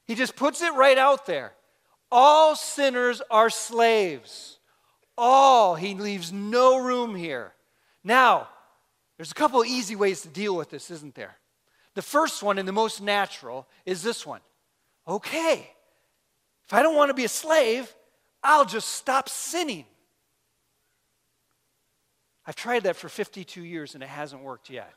he 0.05 0.15
just 0.15 0.37
puts 0.37 0.61
it 0.61 0.75
right 0.75 0.99
out 0.99 1.25
there. 1.25 1.55
All 2.13 2.55
sinners 2.55 3.23
are 3.31 3.51
slaves. 3.51 4.59
All. 5.19 5.77
He 5.77 5.95
leaves 5.95 6.31
no 6.31 6.79
room 6.79 7.17
here. 7.17 7.55
Now, 8.05 8.49
there's 9.17 9.31
a 9.31 9.35
couple 9.35 9.65
easy 9.65 9.97
ways 9.97 10.21
to 10.23 10.29
deal 10.29 10.55
with 10.55 10.71
this, 10.71 10.91
isn't 10.91 11.15
there? 11.15 11.37
The 11.97 12.03
first 12.03 12.43
one 12.43 12.59
and 12.59 12.69
the 12.69 12.73
most 12.73 13.01
natural 13.01 13.67
is 13.87 14.03
this 14.03 14.27
one 14.27 14.43
okay, 15.09 15.71
if 16.67 16.75
I 16.75 16.83
don't 16.83 16.95
want 16.95 17.11
to 17.11 17.15
be 17.15 17.25
a 17.25 17.29
slave, 17.29 17.93
I'll 18.43 18.67
just 18.67 18.89
stop 18.89 19.29
sinning. 19.29 19.87
I've 22.45 22.55
tried 22.55 22.83
that 22.83 22.97
for 22.97 23.09
52 23.09 23.63
years 23.63 23.95
and 23.95 24.03
it 24.03 24.09
hasn't 24.09 24.43
worked 24.43 24.69
yet. 24.69 24.95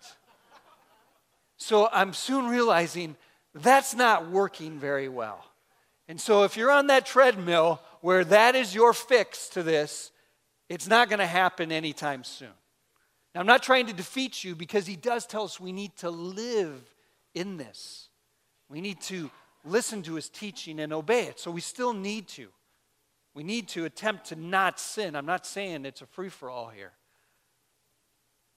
So 1.57 1.87
I'm 1.91 2.11
soon 2.13 2.47
realizing 2.47 3.15
that's 3.53 3.95
not 3.95 4.29
working 4.29 4.77
very 4.77 5.07
well. 5.07 5.45
And 6.07 6.19
so 6.19 6.43
if 6.43 6.57
you're 6.57 6.71
on 6.71 6.87
that 6.87 7.05
treadmill 7.05 7.79
where 8.01 8.25
that 8.25 8.55
is 8.55 8.75
your 8.75 8.93
fix 8.93 9.47
to 9.49 9.63
this, 9.63 10.11
it's 10.67 10.87
not 10.87 11.07
going 11.07 11.19
to 11.19 11.25
happen 11.25 11.71
anytime 11.71 12.23
soon. 12.25 12.49
Now, 13.33 13.41
I'm 13.41 13.47
not 13.47 13.63
trying 13.63 13.87
to 13.87 13.93
defeat 13.93 14.43
you 14.43 14.55
because 14.55 14.87
he 14.87 14.95
does 14.95 15.25
tell 15.25 15.43
us 15.43 15.59
we 15.59 15.71
need 15.71 15.95
to 15.97 16.09
live 16.09 16.81
in 17.33 17.57
this. 17.57 18.09
We 18.69 18.81
need 18.81 19.01
to 19.01 19.29
listen 19.63 20.01
to 20.03 20.15
his 20.15 20.29
teaching 20.29 20.79
and 20.79 20.93
obey 20.93 21.25
it. 21.25 21.39
So 21.39 21.51
we 21.51 21.61
still 21.61 21.93
need 21.93 22.27
to. 22.29 22.47
We 23.33 23.43
need 23.43 23.67
to 23.69 23.85
attempt 23.85 24.25
to 24.27 24.35
not 24.35 24.79
sin. 24.79 25.15
I'm 25.15 25.25
not 25.25 25.45
saying 25.45 25.85
it's 25.85 26.01
a 26.01 26.05
free 26.07 26.29
for 26.29 26.49
all 26.49 26.69
here. 26.69 26.91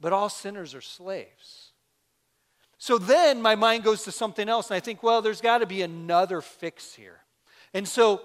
But 0.01 0.13
all 0.13 0.29
sinners 0.29 0.75
are 0.75 0.81
slaves. 0.81 1.73
So 2.79 2.99
then 2.99 3.41
my 3.41 3.55
mind 3.55 3.85
goes 3.85 4.03
to 4.05 4.13
something 4.13 4.49
else, 4.49 4.71
and 4.71 4.77
I 4.77 4.81
think, 4.81 5.03
well, 5.03 5.23
there's 5.23 5.41
got 5.41 5.59
to 5.59 5.67
be 5.67 5.83
another 5.83 6.41
fix 6.41 6.95
here. 6.95 7.21
And 7.75 7.87
so 7.87 8.23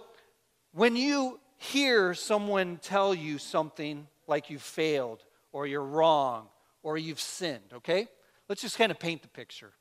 when 0.72 0.96
you 0.96 1.39
hear 1.58 2.13
someone 2.13 2.80
tell 2.82 3.13
you 3.13 3.38
something 3.38 4.08
like 4.25 4.50
you 4.50 4.58
failed, 4.58 5.24
or 5.51 5.68
you're 5.68 5.84
wrong, 5.84 6.48
or 6.84 6.98
you've 6.98 7.20
sinned, 7.20 7.74
okay? 7.74 8.08
Let's 8.50 8.62
just 8.62 8.77
kind 8.77 8.92
of 8.92 9.00
paint 9.00 9.22
the 9.22 9.27
picture. 9.27 9.74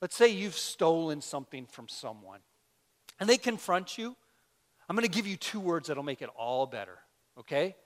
Let's 0.00 0.16
say 0.16 0.28
you've 0.28 0.56
stolen 0.56 1.20
something 1.20 1.66
from 1.66 1.88
someone 1.88 2.40
and 3.18 3.28
they 3.28 3.36
confront 3.36 3.98
you. 3.98 4.16
I'm 4.88 4.96
going 4.96 5.08
to 5.08 5.14
give 5.14 5.26
you 5.26 5.36
two 5.36 5.60
words 5.60 5.88
that'll 5.88 6.02
make 6.02 6.22
it 6.22 6.30
all 6.36 6.66
better, 6.66 6.98
okay? 7.38 7.76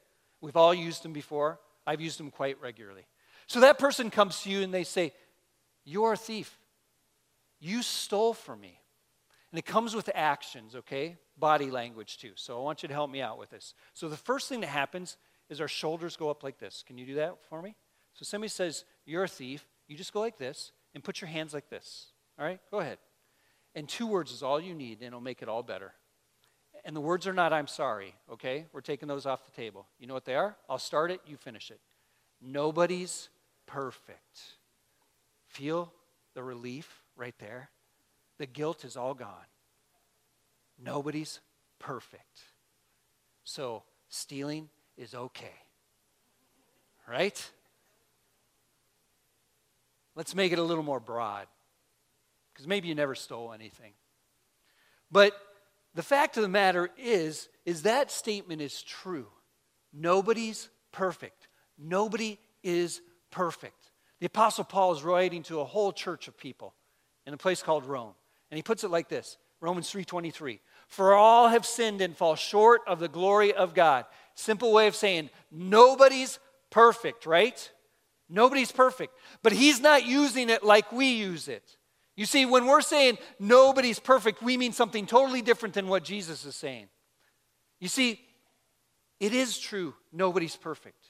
We've 0.41 0.57
all 0.57 0.73
used 0.73 1.03
them 1.03 1.12
before. 1.12 1.59
I've 1.87 2.00
used 2.00 2.19
them 2.19 2.31
quite 2.31 2.61
regularly. 2.61 3.07
So 3.47 3.61
that 3.61 3.79
person 3.79 4.11
comes 4.11 4.43
to 4.43 4.50
you 4.50 4.62
and 4.62 4.73
they 4.73 4.85
say, 4.85 5.12
You're 5.85 6.14
a 6.14 6.17
thief. 6.17 6.59
You 7.61 7.83
stole 7.83 8.33
from 8.33 8.61
me. 8.61 8.81
And 9.50 9.59
it 9.59 9.67
comes 9.67 9.95
with 9.95 10.11
actions, 10.14 10.75
okay? 10.75 11.17
Body 11.37 11.71
language 11.71 12.19
too. 12.19 12.33
So 12.37 12.59
I 12.59 12.62
want 12.62 12.83
you 12.83 12.88
to 12.88 12.95
help 12.95 13.11
me 13.11 13.21
out 13.21 13.38
with 13.38 13.50
this. 13.50 13.75
So 13.93 14.09
the 14.09 14.17
first 14.17 14.49
thing 14.49 14.61
that 14.61 14.69
happens 14.69 15.17
is 15.48 15.60
our 15.60 15.68
shoulders 15.68 16.16
go 16.16 16.30
up 16.30 16.42
like 16.42 16.58
this. 16.58 16.82
Can 16.86 16.98
you 16.98 17.06
do 17.06 17.14
that 17.16 17.36
for 17.48 17.60
me? 17.60 17.76
So 18.14 18.24
somebody 18.24 18.48
says, 18.48 18.84
You're 19.04 19.24
a 19.24 19.28
thief. 19.28 19.66
You 19.86 19.96
just 19.96 20.12
go 20.12 20.20
like 20.20 20.38
this 20.38 20.72
and 20.94 21.04
put 21.04 21.20
your 21.20 21.28
hands 21.28 21.52
like 21.52 21.68
this. 21.68 22.06
All 22.38 22.44
right? 22.44 22.60
Go 22.70 22.80
ahead. 22.80 22.98
And 23.74 23.88
two 23.88 24.06
words 24.06 24.32
is 24.32 24.42
all 24.42 24.60
you 24.60 24.74
need, 24.74 24.98
and 24.98 25.08
it'll 25.08 25.20
make 25.20 25.42
it 25.42 25.48
all 25.48 25.62
better. 25.62 25.92
And 26.84 26.94
the 26.94 27.00
words 27.00 27.26
are 27.26 27.32
not, 27.32 27.52
I'm 27.52 27.66
sorry, 27.66 28.14
okay? 28.32 28.66
We're 28.72 28.82
taking 28.82 29.08
those 29.08 29.26
off 29.26 29.44
the 29.44 29.50
table. 29.50 29.86
You 29.98 30.06
know 30.06 30.14
what 30.14 30.24
they 30.24 30.34
are? 30.34 30.56
I'll 30.68 30.78
start 30.78 31.10
it, 31.10 31.20
you 31.26 31.36
finish 31.36 31.70
it. 31.70 31.80
Nobody's 32.40 33.30
perfect. 33.66 34.40
Feel 35.48 35.92
the 36.34 36.42
relief 36.42 37.02
right 37.16 37.34
there? 37.38 37.70
The 38.38 38.46
guilt 38.46 38.84
is 38.84 38.96
all 38.96 39.14
gone. 39.14 39.46
Nobody's 40.82 41.40
perfect. 41.78 42.42
So, 43.44 43.84
stealing 44.08 44.68
is 44.96 45.14
okay. 45.14 45.54
Right? 47.08 47.50
Let's 50.16 50.34
make 50.34 50.52
it 50.52 50.58
a 50.58 50.62
little 50.62 50.84
more 50.84 51.00
broad 51.00 51.46
because 52.52 52.66
maybe 52.66 52.88
you 52.88 52.94
never 52.94 53.14
stole 53.14 53.52
anything. 53.52 53.92
But 55.10 55.34
the 55.94 56.02
fact 56.02 56.36
of 56.36 56.42
the 56.42 56.48
matter 56.48 56.90
is 56.96 57.48
is 57.64 57.82
that 57.82 58.10
statement 58.10 58.60
is 58.60 58.82
true. 58.82 59.26
Nobody's 59.92 60.68
perfect. 60.92 61.48
Nobody 61.78 62.38
is 62.62 63.00
perfect. 63.30 63.90
The 64.20 64.26
apostle 64.26 64.64
Paul 64.64 64.92
is 64.92 65.02
writing 65.02 65.42
to 65.44 65.60
a 65.60 65.64
whole 65.64 65.92
church 65.92 66.28
of 66.28 66.38
people 66.38 66.74
in 67.26 67.34
a 67.34 67.38
place 67.38 67.62
called 67.62 67.84
Rome. 67.84 68.14
And 68.50 68.56
he 68.56 68.62
puts 68.62 68.84
it 68.84 68.90
like 68.90 69.08
this. 69.08 69.38
Romans 69.60 69.90
3:23. 69.90 70.60
For 70.88 71.14
all 71.14 71.48
have 71.48 71.64
sinned 71.64 72.00
and 72.00 72.16
fall 72.16 72.36
short 72.36 72.82
of 72.86 73.00
the 73.00 73.08
glory 73.08 73.52
of 73.52 73.74
God. 73.74 74.04
Simple 74.35 74.73
way 74.73 74.87
of 74.87 74.97
saying 74.97 75.31
nobody's 75.50 76.38
perfect, 76.71 77.26
right? 77.26 77.71
Nobody's 78.29 78.73
perfect. 78.73 79.14
But 79.43 79.53
he's 79.53 79.81
not 79.81 80.07
using 80.07 80.50
it 80.50 80.64
like 80.64 80.91
we 80.93 81.12
use 81.12 81.49
it. 81.49 81.76
You 82.17 82.26
see, 82.26 82.47
when 82.47 82.67
we're 82.67 82.81
saying 82.81 83.19
nobody's 83.38 83.99
perfect, 83.99 84.43
we 84.43 84.57
mean 84.57 84.73
something 84.73 85.07
totally 85.07 85.43
different 85.43 85.75
than 85.75 85.88
what 85.88 86.05
Jesus 86.05 86.45
is 86.45 86.55
saying. 86.55 86.87
You 87.81 87.88
see, 87.88 88.21
it 89.21 89.33
is 89.33 89.59
true, 89.59 89.95
nobody's 90.12 90.57
perfect. 90.57 91.07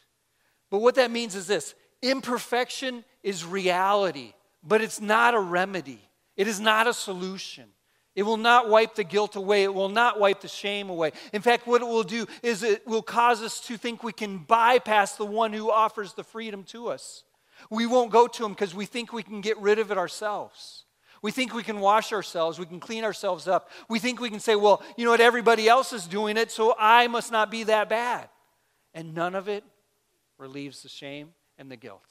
But 0.71 0.79
what 0.79 0.95
that 0.97 1.11
means 1.11 1.35
is 1.35 1.47
this 1.47 1.75
imperfection 2.03 3.05
is 3.23 3.45
reality, 3.45 4.33
but 4.63 4.81
it's 4.81 5.01
not 5.01 5.35
a 5.35 5.41
remedy, 5.41 6.01
it 6.37 6.49
is 6.49 6.61
not 6.61 6.87
a 6.87 6.95
solution. 6.95 7.67
It 8.15 8.23
will 8.23 8.37
not 8.37 8.69
wipe 8.69 8.95
the 8.95 9.05
guilt 9.05 9.35
away. 9.35 9.65
It 9.65 9.75
will 9.75 9.89
not 9.89 10.21
wipe 10.21 10.41
the 10.41 10.49
shame 10.49 10.89
away. 10.89 11.13
In 11.33 11.43
fact, 11.43 11.67
what 11.67 11.83
it 11.83 11.87
will 11.87 12.05
do 12.05 12.27
is 12.43 12.63
it 12.63 12.87
will 12.87 13.03
cause 13.03 13.43
us 13.43 13.59
to 13.61 13.77
think 13.77 14.05
we 14.05 14.13
can 14.13 14.39
bypass 14.39 15.17
the 15.17 15.25
one 15.25 15.53
who 15.53 15.71
offers 15.71 16.13
the 16.13 16.23
freedom 16.23 16.63
to 16.65 16.89
us. 16.89 17.25
We 17.71 17.87
won't 17.87 18.13
go 18.13 18.27
to 18.29 18.45
him 18.45 18.53
because 18.53 18.75
we 18.75 18.87
think 18.87 19.13
we 19.13 19.23
can 19.23 19.41
get 19.41 19.59
rid 19.59 19.79
of 19.79 19.91
it 19.91 19.99
ourselves. 19.99 20.85
We 21.23 21.33
think 21.33 21.55
we 21.55 21.63
can 21.63 21.81
wash 21.81 22.13
ourselves, 22.13 22.59
we 22.59 22.67
can 22.67 22.81
clean 22.81 23.03
ourselves 23.03 23.49
up. 23.49 23.71
We 23.89 23.99
think 23.99 24.21
we 24.21 24.29
can 24.29 24.41
say, 24.41 24.57
well, 24.57 24.83
you 24.97 25.07
know 25.07 25.11
what, 25.11 25.23
everybody 25.23 25.67
else 25.69 25.95
is 25.95 26.07
doing 26.07 26.37
it, 26.37 26.51
so 26.51 26.75
I 26.79 27.07
must 27.07 27.33
not 27.33 27.51
be 27.51 27.65
that 27.65 27.89
bad. 27.89 28.29
And 28.93 29.15
none 29.15 29.35
of 29.35 29.49
it 29.49 29.65
relieves 30.37 30.83
the 30.83 30.91
shame 30.91 31.31
and 31.57 31.71
the 31.71 31.77
guilt. 31.77 32.07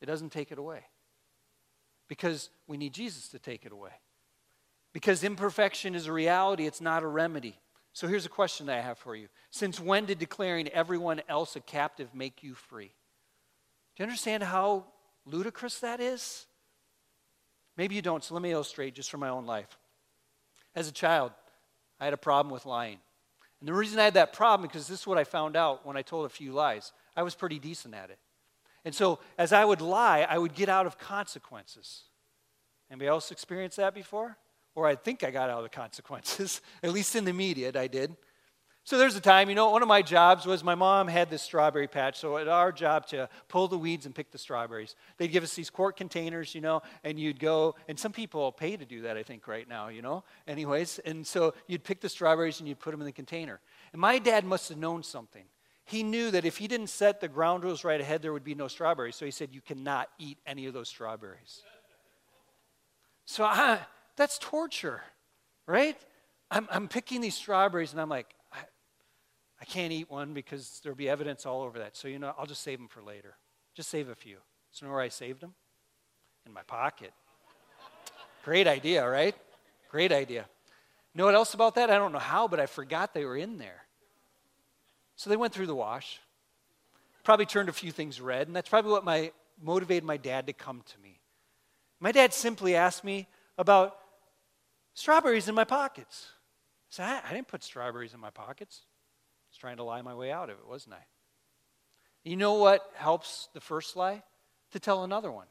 It 0.00 0.06
doesn't 0.06 0.32
take 0.32 0.50
it 0.50 0.58
away. 0.58 0.80
Because 2.08 2.48
we 2.66 2.78
need 2.78 2.94
Jesus 2.94 3.28
to 3.28 3.38
take 3.38 3.66
it 3.66 3.72
away. 3.72 3.92
Because 4.92 5.22
imperfection 5.22 5.94
is 5.94 6.06
a 6.06 6.12
reality, 6.12 6.66
it's 6.66 6.80
not 6.80 7.02
a 7.02 7.06
remedy. 7.06 7.56
So 7.92 8.08
here's 8.08 8.26
a 8.26 8.30
question 8.30 8.66
that 8.66 8.78
I 8.78 8.80
have 8.80 8.98
for 8.98 9.14
you 9.14 9.28
Since 9.50 9.80
when 9.80 10.06
did 10.06 10.18
declaring 10.18 10.68
everyone 10.68 11.22
else 11.28 11.56
a 11.56 11.60
captive 11.60 12.14
make 12.14 12.42
you 12.42 12.54
free? 12.54 12.92
Do 13.96 14.02
you 14.02 14.04
understand 14.04 14.42
how 14.42 14.86
ludicrous 15.26 15.80
that 15.80 16.00
is? 16.00 16.46
Maybe 17.76 17.94
you 17.94 18.02
don't, 18.02 18.22
so 18.22 18.34
let 18.34 18.42
me 18.42 18.52
illustrate 18.52 18.94
just 18.94 19.10
from 19.10 19.20
my 19.20 19.28
own 19.28 19.46
life. 19.46 19.78
As 20.74 20.88
a 20.88 20.92
child, 20.92 21.32
I 21.98 22.04
had 22.04 22.14
a 22.14 22.18
problem 22.18 22.52
with 22.52 22.66
lying. 22.66 22.98
And 23.60 23.68
the 23.68 23.74
reason 23.74 23.98
I 23.98 24.04
had 24.04 24.14
that 24.14 24.32
problem, 24.32 24.66
because 24.66 24.88
this 24.88 25.00
is 25.00 25.06
what 25.06 25.18
I 25.18 25.24
found 25.24 25.56
out 25.56 25.86
when 25.86 25.96
I 25.96 26.02
told 26.02 26.26
a 26.26 26.30
few 26.30 26.52
lies, 26.52 26.92
I 27.16 27.22
was 27.22 27.34
pretty 27.34 27.58
decent 27.58 27.94
at 27.94 28.10
it. 28.10 28.18
And 28.84 28.94
so 28.94 29.18
as 29.36 29.52
I 29.52 29.64
would 29.64 29.80
lie, 29.80 30.26
I 30.28 30.38
would 30.38 30.54
get 30.54 30.68
out 30.68 30.86
of 30.86 30.98
consequences. 30.98 32.02
Anybody 32.90 33.08
else 33.08 33.30
experienced 33.30 33.76
that 33.76 33.94
before? 33.94 34.36
Or 34.74 34.86
I 34.86 34.94
think 34.94 35.24
I 35.24 35.30
got 35.30 35.50
out 35.50 35.58
of 35.58 35.64
the 35.64 35.68
consequences. 35.68 36.60
at 36.82 36.92
least 36.92 37.16
in 37.16 37.24
the 37.24 37.30
immediate, 37.30 37.76
I 37.76 37.86
did. 37.86 38.16
So 38.82 38.98
there's 38.98 39.14
a 39.14 39.20
time, 39.20 39.48
you 39.50 39.54
know, 39.54 39.70
one 39.70 39.82
of 39.82 39.88
my 39.88 40.00
jobs 40.00 40.46
was 40.46 40.64
my 40.64 40.74
mom 40.74 41.06
had 41.06 41.28
this 41.30 41.42
strawberry 41.42 41.86
patch, 41.86 42.18
so 42.18 42.36
it's 42.36 42.48
our 42.48 42.72
job 42.72 43.06
to 43.08 43.28
pull 43.46 43.68
the 43.68 43.76
weeds 43.78 44.06
and 44.06 44.14
pick 44.14 44.30
the 44.32 44.38
strawberries. 44.38 44.96
They'd 45.18 45.28
give 45.28 45.44
us 45.44 45.54
these 45.54 45.68
quart 45.68 45.96
containers, 45.96 46.54
you 46.54 46.60
know, 46.62 46.82
and 47.04 47.20
you'd 47.20 47.38
go, 47.38 47.74
and 47.88 47.98
some 47.98 48.10
people 48.10 48.50
pay 48.50 48.76
to 48.76 48.84
do 48.86 49.02
that, 49.02 49.16
I 49.16 49.22
think, 49.22 49.46
right 49.46 49.68
now, 49.68 49.88
you 49.88 50.00
know, 50.00 50.24
anyways. 50.48 50.98
And 51.00 51.26
so 51.26 51.54
you'd 51.66 51.84
pick 51.84 52.00
the 52.00 52.08
strawberries 52.08 52.58
and 52.58 52.68
you'd 52.68 52.80
put 52.80 52.90
them 52.92 53.00
in 53.00 53.06
the 53.06 53.12
container. 53.12 53.60
And 53.92 54.00
my 54.00 54.18
dad 54.18 54.44
must 54.44 54.70
have 54.70 54.78
known 54.78 55.02
something. 55.02 55.44
He 55.84 56.02
knew 56.02 56.30
that 56.30 56.44
if 56.44 56.56
he 56.56 56.66
didn't 56.66 56.88
set 56.88 57.20
the 57.20 57.28
ground 57.28 57.64
rules 57.64 57.84
right 57.84 58.00
ahead, 58.00 58.22
there 58.22 58.32
would 58.32 58.44
be 58.44 58.54
no 58.54 58.66
strawberries. 58.66 59.16
So 59.16 59.24
he 59.24 59.30
said, 59.30 59.50
You 59.52 59.60
cannot 59.60 60.08
eat 60.18 60.38
any 60.46 60.66
of 60.66 60.72
those 60.72 60.88
strawberries. 60.88 61.62
So 63.24 63.44
I, 63.44 63.80
that's 64.16 64.38
torture, 64.38 65.02
right? 65.66 65.96
I'm, 66.50 66.68
I'm 66.70 66.88
picking 66.88 67.20
these 67.20 67.34
strawberries 67.34 67.92
and 67.92 68.00
I'm 68.00 68.08
like, 68.08 68.34
I 69.60 69.64
can't 69.66 69.92
eat 69.92 70.10
one 70.10 70.32
because 70.32 70.80
there'll 70.82 70.96
be 70.96 71.08
evidence 71.08 71.44
all 71.44 71.62
over 71.62 71.78
that. 71.80 71.96
So, 71.96 72.08
you 72.08 72.18
know, 72.18 72.34
I'll 72.38 72.46
just 72.46 72.62
save 72.62 72.78
them 72.78 72.88
for 72.88 73.02
later. 73.02 73.36
Just 73.74 73.90
save 73.90 74.08
a 74.08 74.14
few. 74.14 74.36
So, 74.70 74.84
you 74.84 74.88
know 74.88 74.94
where 74.94 75.02
I 75.02 75.08
saved 75.08 75.40
them? 75.40 75.54
In 76.46 76.52
my 76.52 76.62
pocket. 76.62 77.12
Great 78.42 78.66
idea, 78.66 79.06
right? 79.06 79.34
Great 79.90 80.12
idea. 80.12 80.46
Know 81.14 81.26
what 81.26 81.34
else 81.34 81.52
about 81.52 81.74
that? 81.74 81.90
I 81.90 81.96
don't 81.96 82.12
know 82.12 82.18
how, 82.18 82.48
but 82.48 82.58
I 82.58 82.66
forgot 82.66 83.12
they 83.12 83.24
were 83.24 83.36
in 83.36 83.58
there. 83.58 83.82
So 85.16 85.28
they 85.28 85.36
went 85.36 85.52
through 85.52 85.66
the 85.66 85.74
wash. 85.74 86.20
Probably 87.22 87.44
turned 87.44 87.68
a 87.68 87.72
few 87.72 87.92
things 87.92 88.20
red, 88.20 88.46
and 88.46 88.56
that's 88.56 88.70
probably 88.70 88.92
what 88.92 89.04
my, 89.04 89.32
motivated 89.62 90.04
my 90.04 90.16
dad 90.16 90.46
to 90.46 90.54
come 90.54 90.82
to 90.86 91.00
me. 91.02 91.20
My 91.98 92.12
dad 92.12 92.32
simply 92.32 92.74
asked 92.74 93.04
me 93.04 93.28
about 93.58 93.96
strawberries 95.00 95.48
in 95.48 95.54
my 95.54 95.64
pockets. 95.64 96.28
I 96.98 97.02
I, 97.02 97.20
I 97.30 97.32
didn't 97.32 97.48
put 97.48 97.64
strawberries 97.64 98.12
in 98.12 98.20
my 98.20 98.30
pockets 98.30 98.82
I 98.84 99.48
was 99.50 99.56
trying 99.56 99.78
to 99.78 99.82
lie 99.82 100.02
my 100.02 100.14
way 100.14 100.30
out 100.30 100.50
of 100.50 100.58
it, 100.58 100.68
wasn't 100.68 100.94
I? 100.94 101.04
You 102.22 102.36
know 102.36 102.54
what 102.54 102.82
helps 102.94 103.48
the 103.54 103.60
first 103.60 103.96
lie? 103.96 104.22
To 104.72 104.78
tell 104.78 105.02
another 105.02 105.32
one. 105.32 105.46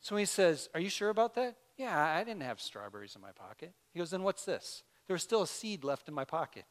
So 0.00 0.14
he 0.16 0.26
says, 0.26 0.68
Are 0.74 0.80
you 0.80 0.90
sure 0.90 1.08
about 1.08 1.34
that? 1.36 1.56
Yeah, 1.78 1.98
I 1.98 2.22
didn't 2.22 2.42
have 2.42 2.60
strawberries 2.60 3.16
in 3.16 3.22
my 3.22 3.32
pocket. 3.32 3.72
He 3.92 3.98
goes, 3.98 4.10
Then 4.10 4.22
what's 4.22 4.44
this? 4.44 4.82
There 5.06 5.14
was 5.14 5.22
still 5.22 5.42
a 5.42 5.46
seed 5.46 5.82
left 5.82 6.06
in 6.06 6.14
my 6.14 6.24
pocket. 6.24 6.64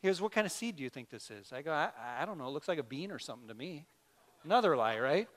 He 0.00 0.08
goes, 0.08 0.20
What 0.20 0.32
kind 0.32 0.44
of 0.44 0.52
seed 0.52 0.76
do 0.76 0.82
you 0.82 0.90
think 0.90 1.08
this 1.08 1.30
is? 1.30 1.52
I 1.52 1.62
go, 1.62 1.72
I, 1.72 1.90
I 2.20 2.24
don't 2.26 2.36
know. 2.36 2.48
It 2.48 2.52
looks 2.52 2.68
like 2.68 2.78
a 2.78 2.82
bean 2.82 3.12
or 3.12 3.20
something 3.20 3.48
to 3.48 3.54
me. 3.54 3.86
Another 4.44 4.76
lie, 4.76 4.98
right? 4.98 5.28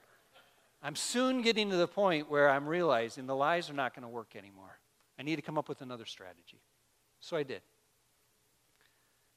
I'm 0.82 0.96
soon 0.96 1.44
getting 1.44 1.70
to 1.70 1.78
the 1.78 1.88
point 1.88 2.30
where 2.30 2.50
I'm 2.50 2.68
realizing 2.68 3.28
the 3.28 3.36
lies 3.36 3.70
are 3.70 3.74
not 3.74 3.94
going 3.94 4.04
to 4.04 4.10
work 4.10 4.36
anymore. 4.36 4.80
I 5.18 5.24
need 5.24 5.38
to 5.38 5.42
come 5.42 5.58
up 5.58 5.70
with 5.70 5.82
another 5.82 6.06
strategy. 6.06 6.62
So 7.20 7.38
I 7.38 7.44
did. 7.44 7.62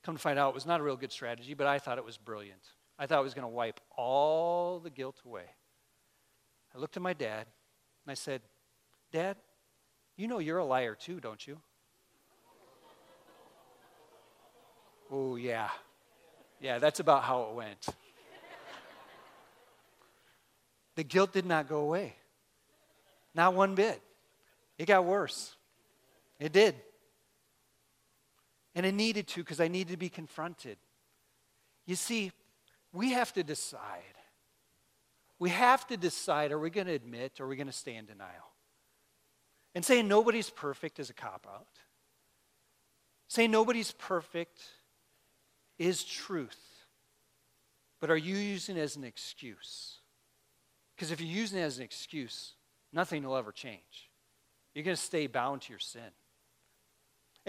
Come 0.03 0.17
to 0.17 0.21
find 0.21 0.39
out, 0.39 0.51
it 0.51 0.55
was 0.55 0.67
not 0.67 0.81
a 0.81 0.83
real 0.83 0.97
good 0.97 1.13
strategy, 1.13 1.55
but 1.55 1.67
I 1.67 1.79
thought 1.79 1.99
it 1.99 2.05
was 2.05 2.17
brilliant. 2.17 2.63
I 2.99 3.07
thought 3.07 3.21
it 3.21 3.25
was 3.25 3.35
going 3.35 3.45
to 3.45 3.49
wipe 3.49 3.81
all 3.97 4.81
the 4.81 4.91
guilt 4.91 5.21
away. 5.25 5.45
I 6.75 6.79
looked 6.79 6.97
at 6.97 7.03
my 7.03 7.13
dad 7.13 7.47
and 8.05 8.11
I 8.11 8.15
said, 8.15 8.43
Dad, 9.13 9.37
you 10.17 10.29
know 10.29 10.39
you're 10.39 10.59
a 10.59 10.65
liar 10.65 10.95
too, 10.95 11.21
don't 11.21 11.47
you? 11.47 11.59
oh, 15.11 15.37
yeah. 15.37 15.69
Yeah, 16.61 16.79
that's 16.79 17.01
about 17.01 17.23
how 17.23 17.43
it 17.43 17.55
went. 17.55 17.87
the 20.97 21.05
guilt 21.05 21.33
did 21.33 21.47
not 21.47 21.69
go 21.69 21.81
away. 21.81 22.15
Not 23.35 23.55
one 23.55 23.75
bit. 23.75 24.03
It 24.77 24.87
got 24.87 25.05
worse. 25.05 25.55
It 26.39 26.53
did. 26.53 26.75
And 28.75 28.87
it 28.87 28.95
needed 28.95 29.27
to 29.29 29.41
because 29.41 29.61
I 29.61 29.69
needed 29.69 29.93
to 29.93 29.97
be 29.97 30.09
confronted. 30.09 30.79
You 31.87 31.97
see, 31.97 32.33
we 32.93 33.13
have 33.13 33.33
to 33.33 33.43
decide. 33.43 34.03
We 35.39 35.51
have 35.51 35.87
to 35.89 35.97
decide 35.97 36.53
are 36.53 36.59
we 36.59 36.71
going 36.71 36.87
to 36.87 36.93
admit 36.93 37.41
or 37.41 37.45
are 37.45 37.49
we 37.49 37.57
going 37.57 37.69
to 37.69 37.73
stay 37.73 37.95
in 37.95 38.07
denial? 38.07 38.53
And 39.75 39.85
saying 39.85 40.09
nobody's 40.09 40.51
perfect 40.51 40.99
is 40.99 41.11
a 41.11 41.15
cop 41.15 41.47
out. 41.49 41.67
Saying 43.29 43.51
nobody's 43.51 43.93
perfect 43.93 44.61
is 45.79 46.03
truth. 46.03 46.59
But 48.01 48.11
are 48.11 48.17
you 48.17 48.37
using 48.37 48.77
it 48.77 48.81
as 48.81 48.97
an 48.97 49.05
excuse? 49.05 49.99
Because 50.95 51.11
if 51.11 51.21
you're 51.21 51.31
using 51.31 51.59
it 51.59 51.63
as 51.63 51.79
an 51.79 51.85
excuse, 51.85 52.55
nothing 52.93 53.23
will 53.23 53.37
ever 53.37 53.53
change. 53.53 54.11
you're 54.75 54.85
going 54.85 54.97
to 54.97 55.03
stay 55.03 55.27
bound 55.27 55.63
to 55.63 55.73
your 55.73 55.79
sin. 55.79 56.11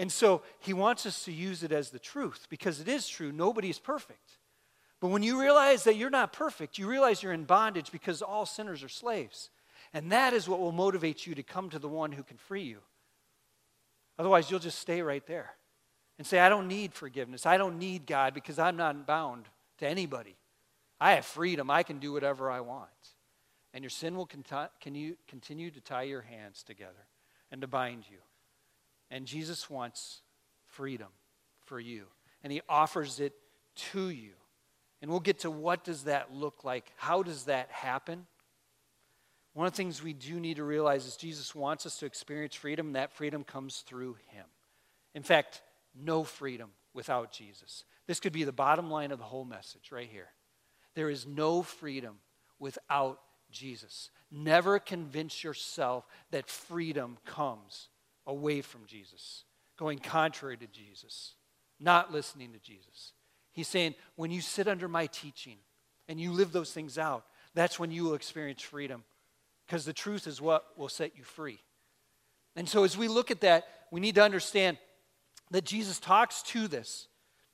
And 0.00 0.10
so 0.10 0.40
he 0.60 0.72
wants 0.72 1.04
us 1.04 1.24
to 1.26 1.32
use 1.32 1.62
it 1.62 1.72
as 1.72 1.90
the 1.90 1.98
truth 1.98 2.46
because 2.48 2.80
it 2.80 2.88
is 2.88 3.06
true. 3.06 3.32
Nobody 3.32 3.68
is 3.68 3.78
perfect. 3.78 4.38
But 4.98 5.08
when 5.08 5.22
you 5.22 5.38
realize 5.38 5.84
that 5.84 5.96
you're 5.96 6.08
not 6.08 6.32
perfect, 6.32 6.78
you 6.78 6.88
realize 6.88 7.22
you're 7.22 7.34
in 7.34 7.44
bondage 7.44 7.92
because 7.92 8.22
all 8.22 8.46
sinners 8.46 8.82
are 8.82 8.88
slaves. 8.88 9.50
And 9.92 10.10
that 10.10 10.32
is 10.32 10.48
what 10.48 10.58
will 10.58 10.72
motivate 10.72 11.26
you 11.26 11.34
to 11.34 11.42
come 11.42 11.68
to 11.68 11.78
the 11.78 11.86
one 11.86 12.12
who 12.12 12.22
can 12.22 12.38
free 12.38 12.62
you. 12.62 12.78
Otherwise, 14.18 14.50
you'll 14.50 14.58
just 14.58 14.78
stay 14.78 15.02
right 15.02 15.26
there 15.26 15.50
and 16.16 16.26
say, 16.26 16.38
I 16.38 16.48
don't 16.48 16.66
need 16.66 16.94
forgiveness. 16.94 17.44
I 17.44 17.58
don't 17.58 17.78
need 17.78 18.06
God 18.06 18.32
because 18.32 18.58
I'm 18.58 18.78
not 18.78 19.06
bound 19.06 19.44
to 19.80 19.86
anybody. 19.86 20.36
I 20.98 21.12
have 21.12 21.26
freedom. 21.26 21.70
I 21.70 21.82
can 21.82 21.98
do 21.98 22.10
whatever 22.10 22.50
I 22.50 22.60
want. 22.60 22.88
And 23.74 23.84
your 23.84 23.90
sin 23.90 24.16
will 24.16 24.24
continue 24.26 25.70
to 25.70 25.80
tie 25.82 26.04
your 26.04 26.22
hands 26.22 26.62
together 26.62 27.06
and 27.52 27.60
to 27.60 27.66
bind 27.66 28.04
you. 28.10 28.16
And 29.10 29.26
Jesus 29.26 29.68
wants 29.68 30.20
freedom 30.66 31.08
for 31.64 31.80
you. 31.80 32.06
And 32.42 32.52
he 32.52 32.62
offers 32.68 33.20
it 33.20 33.34
to 33.92 34.08
you. 34.08 34.32
And 35.02 35.10
we'll 35.10 35.20
get 35.20 35.40
to 35.40 35.50
what 35.50 35.84
does 35.84 36.04
that 36.04 36.32
look 36.34 36.64
like? 36.64 36.92
How 36.96 37.22
does 37.22 37.44
that 37.44 37.70
happen? 37.70 38.26
One 39.54 39.66
of 39.66 39.72
the 39.72 39.76
things 39.76 40.02
we 40.02 40.12
do 40.12 40.38
need 40.38 40.56
to 40.56 40.64
realize 40.64 41.06
is 41.06 41.16
Jesus 41.16 41.54
wants 41.54 41.86
us 41.86 41.98
to 41.98 42.06
experience 42.06 42.54
freedom, 42.54 42.92
that 42.92 43.12
freedom 43.12 43.42
comes 43.42 43.78
through 43.86 44.16
him. 44.28 44.46
In 45.14 45.22
fact, 45.22 45.62
no 45.94 46.22
freedom 46.22 46.70
without 46.94 47.32
Jesus. 47.32 47.84
This 48.06 48.20
could 48.20 48.32
be 48.32 48.44
the 48.44 48.52
bottom 48.52 48.90
line 48.90 49.10
of 49.10 49.18
the 49.18 49.24
whole 49.24 49.44
message 49.44 49.90
right 49.90 50.08
here. 50.10 50.28
There 50.94 51.10
is 51.10 51.26
no 51.26 51.62
freedom 51.62 52.16
without 52.58 53.20
Jesus. 53.50 54.10
Never 54.30 54.78
convince 54.78 55.42
yourself 55.42 56.06
that 56.30 56.48
freedom 56.48 57.18
comes 57.24 57.89
away 58.26 58.60
from 58.60 58.82
Jesus, 58.86 59.44
going 59.78 59.98
contrary 59.98 60.56
to 60.56 60.66
Jesus, 60.66 61.34
not 61.78 62.12
listening 62.12 62.52
to 62.52 62.58
Jesus. 62.58 63.12
He's 63.52 63.68
saying, 63.68 63.94
when 64.16 64.30
you 64.30 64.40
sit 64.40 64.68
under 64.68 64.88
my 64.88 65.06
teaching 65.06 65.56
and 66.08 66.20
you 66.20 66.32
live 66.32 66.52
those 66.52 66.72
things 66.72 66.98
out, 66.98 67.24
that's 67.54 67.78
when 67.78 67.90
you 67.90 68.04
will 68.04 68.14
experience 68.14 68.62
freedom 68.62 69.04
because 69.66 69.84
the 69.84 69.92
truth 69.92 70.26
is 70.26 70.40
what 70.40 70.66
will 70.76 70.88
set 70.88 71.16
you 71.16 71.24
free. 71.24 71.60
And 72.56 72.68
so, 72.68 72.84
as 72.84 72.96
we 72.96 73.08
look 73.08 73.30
at 73.30 73.40
that, 73.42 73.64
we 73.90 74.00
need 74.00 74.16
to 74.16 74.22
understand 74.22 74.78
that 75.50 75.64
Jesus 75.64 75.98
talks 75.98 76.42
to 76.42 76.68
this. 76.68 77.08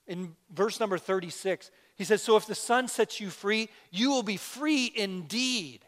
In 0.07 0.35
verse 0.53 0.81
number 0.81 0.99
36, 0.99 1.71
he 1.97 2.05
says, 2.05 2.23
So 2.23 2.37
if 2.37 2.47
the 2.47 2.55
Son 2.55 2.89
sets 2.89 3.21
you 3.21 3.31
free, 3.31 3.69
you 3.91 4.11
will 4.11 4.23
be 4.23 4.37
free 4.37 4.93
indeed. 4.95 5.85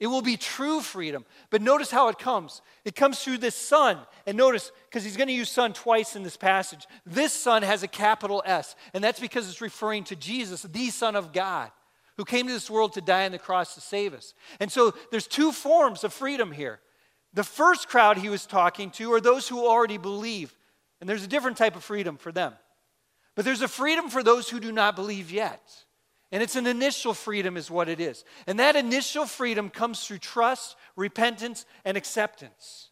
It 0.00 0.06
will 0.06 0.22
be 0.22 0.36
true 0.36 0.80
freedom. 0.80 1.24
But 1.50 1.60
notice 1.60 1.90
how 1.90 2.08
it 2.08 2.18
comes. 2.18 2.62
It 2.84 2.94
comes 2.94 3.18
through 3.18 3.38
this 3.38 3.56
Son. 3.56 3.98
And 4.26 4.36
notice, 4.36 4.70
because 4.88 5.02
he's 5.02 5.16
going 5.16 5.28
to 5.28 5.34
use 5.34 5.50
Son 5.50 5.72
twice 5.72 6.14
in 6.14 6.22
this 6.22 6.36
passage, 6.36 6.86
this 7.04 7.32
Son 7.32 7.62
has 7.62 7.82
a 7.82 7.88
capital 7.88 8.42
S. 8.46 8.76
And 8.94 9.02
that's 9.02 9.18
because 9.18 9.48
it's 9.48 9.60
referring 9.60 10.04
to 10.04 10.16
Jesus, 10.16 10.62
the 10.62 10.90
Son 10.90 11.16
of 11.16 11.32
God, 11.32 11.72
who 12.16 12.24
came 12.24 12.46
to 12.46 12.52
this 12.52 12.70
world 12.70 12.92
to 12.92 13.00
die 13.00 13.24
on 13.24 13.32
the 13.32 13.38
cross 13.38 13.74
to 13.74 13.80
save 13.80 14.14
us. 14.14 14.34
And 14.60 14.70
so 14.70 14.94
there's 15.10 15.26
two 15.26 15.50
forms 15.50 16.04
of 16.04 16.12
freedom 16.12 16.52
here. 16.52 16.80
The 17.34 17.44
first 17.44 17.88
crowd 17.88 18.18
he 18.18 18.28
was 18.28 18.46
talking 18.46 18.90
to 18.92 19.12
are 19.12 19.20
those 19.20 19.48
who 19.48 19.66
already 19.66 19.98
believe. 19.98 20.54
And 21.00 21.08
there's 21.08 21.24
a 21.24 21.28
different 21.28 21.56
type 21.56 21.74
of 21.74 21.82
freedom 21.82 22.16
for 22.16 22.30
them. 22.30 22.54
But 23.34 23.44
there's 23.44 23.62
a 23.62 23.68
freedom 23.68 24.10
for 24.10 24.22
those 24.22 24.48
who 24.48 24.60
do 24.60 24.70
not 24.72 24.96
believe 24.96 25.30
yet. 25.30 25.62
And 26.30 26.42
it's 26.42 26.56
an 26.56 26.66
initial 26.66 27.14
freedom, 27.14 27.56
is 27.56 27.70
what 27.70 27.88
it 27.88 28.00
is. 28.00 28.24
And 28.46 28.58
that 28.58 28.76
initial 28.76 29.24
freedom 29.24 29.70
comes 29.70 30.06
through 30.06 30.18
trust, 30.18 30.76
repentance, 30.94 31.64
and 31.84 31.96
acceptance. 31.96 32.90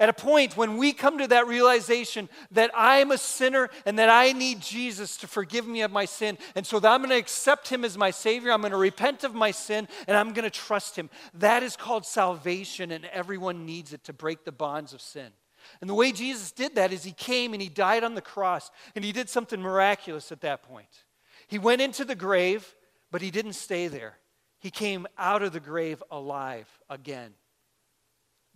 At 0.00 0.08
a 0.08 0.12
point 0.12 0.56
when 0.56 0.76
we 0.76 0.92
come 0.92 1.18
to 1.18 1.26
that 1.26 1.48
realization 1.48 2.28
that 2.52 2.70
I 2.72 2.98
am 2.98 3.10
a 3.10 3.18
sinner 3.18 3.68
and 3.84 3.98
that 3.98 4.08
I 4.08 4.30
need 4.30 4.60
Jesus 4.60 5.16
to 5.16 5.26
forgive 5.26 5.66
me 5.66 5.82
of 5.82 5.90
my 5.90 6.04
sin, 6.04 6.38
and 6.54 6.64
so 6.64 6.78
that 6.78 6.88
I'm 6.88 7.00
going 7.00 7.10
to 7.10 7.16
accept 7.16 7.68
Him 7.68 7.84
as 7.84 7.98
my 7.98 8.12
Savior, 8.12 8.52
I'm 8.52 8.60
going 8.60 8.70
to 8.70 8.76
repent 8.76 9.24
of 9.24 9.34
my 9.34 9.50
sin, 9.50 9.88
and 10.06 10.16
I'm 10.16 10.32
going 10.32 10.44
to 10.44 10.50
trust 10.50 10.94
Him. 10.94 11.10
That 11.34 11.64
is 11.64 11.74
called 11.74 12.06
salvation, 12.06 12.92
and 12.92 13.06
everyone 13.06 13.66
needs 13.66 13.92
it 13.92 14.04
to 14.04 14.12
break 14.12 14.44
the 14.44 14.52
bonds 14.52 14.92
of 14.92 15.00
sin. 15.00 15.32
And 15.80 15.90
the 15.90 15.94
way 15.94 16.12
Jesus 16.12 16.52
did 16.52 16.76
that 16.76 16.92
is 16.92 17.02
He 17.02 17.10
came 17.10 17.52
and 17.52 17.60
He 17.60 17.68
died 17.68 18.04
on 18.04 18.14
the 18.14 18.20
cross, 18.20 18.70
and 18.94 19.04
He 19.04 19.10
did 19.10 19.28
something 19.28 19.60
miraculous 19.60 20.30
at 20.30 20.42
that 20.42 20.62
point. 20.62 21.06
He 21.48 21.58
went 21.58 21.80
into 21.80 22.04
the 22.04 22.14
grave, 22.14 22.74
but 23.10 23.22
he 23.22 23.30
didn't 23.30 23.54
stay 23.54 23.88
there. 23.88 24.14
He 24.60 24.70
came 24.70 25.06
out 25.16 25.42
of 25.42 25.52
the 25.52 25.60
grave 25.60 26.02
alive 26.10 26.68
again, 26.88 27.32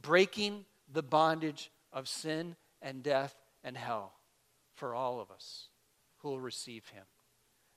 breaking 0.00 0.64
the 0.92 1.02
bondage 1.02 1.70
of 1.92 2.08
sin 2.08 2.54
and 2.80 3.02
death 3.02 3.34
and 3.64 3.76
hell 3.76 4.12
for 4.74 4.94
all 4.94 5.20
of 5.20 5.30
us 5.30 5.68
who 6.18 6.28
will 6.28 6.40
receive 6.40 6.86
him. 6.88 7.04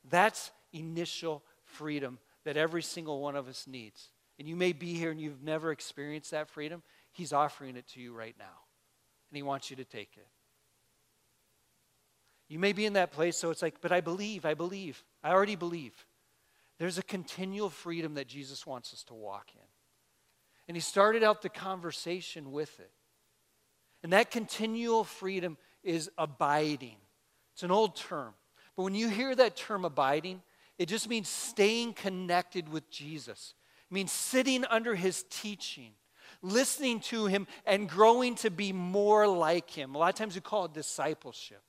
That's 0.10 0.52
initial 0.74 1.44
freedom 1.64 2.20
that 2.44 2.58
every 2.58 2.84
single 2.84 3.22
one 3.22 3.36
of 3.36 3.48
us 3.48 3.66
needs. 3.68 4.10
And 4.38 4.48
you 4.48 4.56
may 4.56 4.74
be 4.74 4.94
here 4.94 5.12
and 5.12 5.20
you've 5.20 5.44
never 5.44 5.72
experienced 5.72 6.32
that 6.32 6.50
freedom. 6.50 6.84
He's 7.12 7.32
offering 7.32 7.78
it 7.78 7.88
to 7.90 8.02
you 8.02 8.14
right 8.14 8.36
now. 8.38 8.46
And 9.30 9.38
he 9.38 9.44
wants 9.44 9.70
you 9.70 9.78
to 9.78 9.86
take 9.86 10.12
it. 10.18 10.28
You 12.48 12.60
may 12.60 12.74
be 12.74 12.86
in 12.86 12.94
that 12.94 13.12
place, 13.12 13.38
so 13.38 13.50
it's 13.50 13.62
like, 13.62 13.82
but 13.82 13.92
I 13.92 14.02
believe, 14.02 14.46
I 14.46 14.54
believe, 14.54 15.04
I 15.24 15.32
already 15.32 15.56
believe. 15.56 16.06
There's 16.78 16.98
a 16.98 17.04
continual 17.04 17.70
freedom 17.70 18.16
that 18.16 18.28
Jesus 18.28 18.68
wants 18.68 18.94
us 18.94 19.04
to 19.06 19.14
walk 19.14 19.50
in. 19.54 19.62
And 20.68 20.76
he 20.76 20.82
started 20.82 21.24
out 21.24 21.42
the 21.42 21.50
conversation 21.50 22.52
with 22.52 22.80
it. 22.80 22.92
And 24.04 24.14
that 24.14 24.30
continual 24.30 25.04
freedom 25.04 25.58
is 25.84 26.10
abiding. 26.18 26.98
It's 27.54 27.64
an 27.64 27.72
old 27.72 27.96
term. 27.96 28.34
But 28.76 28.84
when 28.84 28.96
you 28.96 29.10
hear 29.10 29.34
that 29.34 29.56
term 29.56 29.86
abiding, 29.86 30.42
it 30.78 30.88
just 30.88 31.08
means 31.08 31.30
staying 31.30 31.94
connected 31.94 32.68
with 32.68 32.90
Jesus. 32.90 33.54
It 33.90 33.94
means 33.94 34.12
sitting 34.12 34.66
under 34.66 34.96
his 34.96 35.24
teaching, 35.30 35.92
listening 36.42 37.00
to 37.02 37.28
him, 37.28 37.48
and 37.66 37.88
growing 37.88 38.36
to 38.36 38.52
be 38.52 38.74
more 38.74 39.28
like 39.28 39.70
him. 39.70 39.96
A 39.96 39.98
lot 39.98 40.10
of 40.10 40.16
times 40.16 40.36
we 40.36 40.42
call 40.42 40.66
it 40.66 40.74
discipleship. 40.74 41.64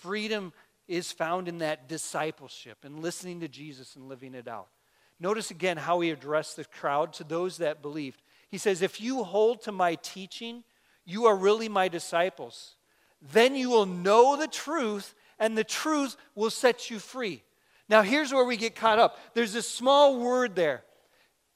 Freedom 0.00 0.52
is 0.88 1.12
found 1.12 1.46
in 1.46 1.58
that 1.58 1.88
discipleship 1.88 2.78
and 2.84 3.00
listening 3.00 3.40
to 3.40 3.48
Jesus 3.48 3.96
and 3.96 4.08
living 4.08 4.34
it 4.34 4.48
out. 4.48 4.68
Notice 5.20 5.50
again 5.50 5.76
how 5.76 6.00
he 6.00 6.10
addressed 6.10 6.56
the 6.56 6.64
crowd 6.64 7.12
to 7.14 7.24
those 7.24 7.58
that 7.58 7.82
believed. 7.82 8.22
He 8.48 8.58
says, 8.58 8.82
If 8.82 9.00
you 9.00 9.22
hold 9.22 9.62
to 9.62 9.72
my 9.72 9.96
teaching, 9.96 10.64
you 11.04 11.26
are 11.26 11.36
really 11.36 11.68
my 11.68 11.88
disciples. 11.88 12.76
Then 13.20 13.54
you 13.54 13.68
will 13.68 13.86
know 13.86 14.36
the 14.36 14.48
truth, 14.48 15.14
and 15.38 15.56
the 15.56 15.64
truth 15.64 16.16
will 16.34 16.50
set 16.50 16.90
you 16.90 16.98
free. 16.98 17.42
Now, 17.88 18.02
here's 18.02 18.32
where 18.32 18.44
we 18.44 18.56
get 18.56 18.74
caught 18.74 18.98
up. 18.98 19.18
There's 19.34 19.54
a 19.54 19.62
small 19.62 20.18
word 20.18 20.56
there. 20.56 20.82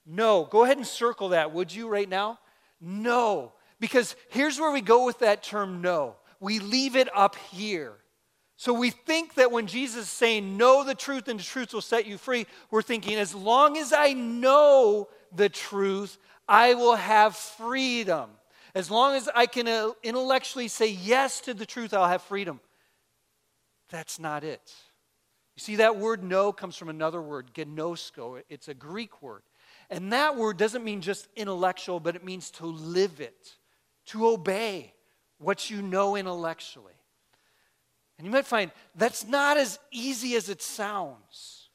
No. 0.04 0.44
Go 0.44 0.64
ahead 0.64 0.76
and 0.76 0.86
circle 0.86 1.30
that, 1.30 1.52
would 1.52 1.74
you, 1.74 1.88
right 1.88 2.08
now? 2.08 2.38
No. 2.80 3.54
Because 3.80 4.14
here's 4.28 4.60
where 4.60 4.72
we 4.72 4.82
go 4.82 5.06
with 5.06 5.20
that 5.20 5.42
term 5.42 5.80
no. 5.80 6.16
We 6.40 6.58
leave 6.58 6.94
it 6.94 7.08
up 7.16 7.36
here. 7.52 7.94
So 8.64 8.72
we 8.72 8.88
think 8.88 9.34
that 9.34 9.52
when 9.52 9.66
Jesus 9.66 10.04
is 10.04 10.08
saying, 10.08 10.56
Know 10.56 10.84
the 10.84 10.94
truth 10.94 11.28
and 11.28 11.38
the 11.38 11.44
truth 11.44 11.74
will 11.74 11.82
set 11.82 12.06
you 12.06 12.16
free, 12.16 12.46
we're 12.70 12.80
thinking, 12.80 13.16
as 13.16 13.34
long 13.34 13.76
as 13.76 13.92
I 13.92 14.14
know 14.14 15.08
the 15.36 15.50
truth, 15.50 16.16
I 16.48 16.72
will 16.72 16.96
have 16.96 17.36
freedom. 17.36 18.30
As 18.74 18.90
long 18.90 19.16
as 19.16 19.28
I 19.34 19.44
can 19.44 19.68
uh, 19.68 19.90
intellectually 20.02 20.68
say 20.68 20.88
yes 20.88 21.40
to 21.40 21.52
the 21.52 21.66
truth, 21.66 21.92
I'll 21.92 22.08
have 22.08 22.22
freedom. 22.22 22.58
That's 23.90 24.18
not 24.18 24.44
it. 24.44 24.72
You 25.56 25.60
see, 25.60 25.76
that 25.76 25.98
word 25.98 26.24
know 26.24 26.50
comes 26.50 26.78
from 26.78 26.88
another 26.88 27.20
word, 27.20 27.50
gnosko. 27.52 28.44
It's 28.48 28.68
a 28.68 28.74
Greek 28.74 29.20
word. 29.20 29.42
And 29.90 30.10
that 30.14 30.36
word 30.36 30.56
doesn't 30.56 30.82
mean 30.82 31.02
just 31.02 31.28
intellectual, 31.36 32.00
but 32.00 32.16
it 32.16 32.24
means 32.24 32.50
to 32.52 32.64
live 32.64 33.20
it, 33.20 33.56
to 34.06 34.26
obey 34.26 34.94
what 35.36 35.68
you 35.68 35.82
know 35.82 36.16
intellectually. 36.16 36.94
And 38.18 38.26
you 38.26 38.32
might 38.32 38.46
find 38.46 38.70
that's 38.94 39.26
not 39.26 39.56
as 39.56 39.78
easy 39.90 40.36
as 40.36 40.48
it 40.48 40.62
sounds 40.62 41.68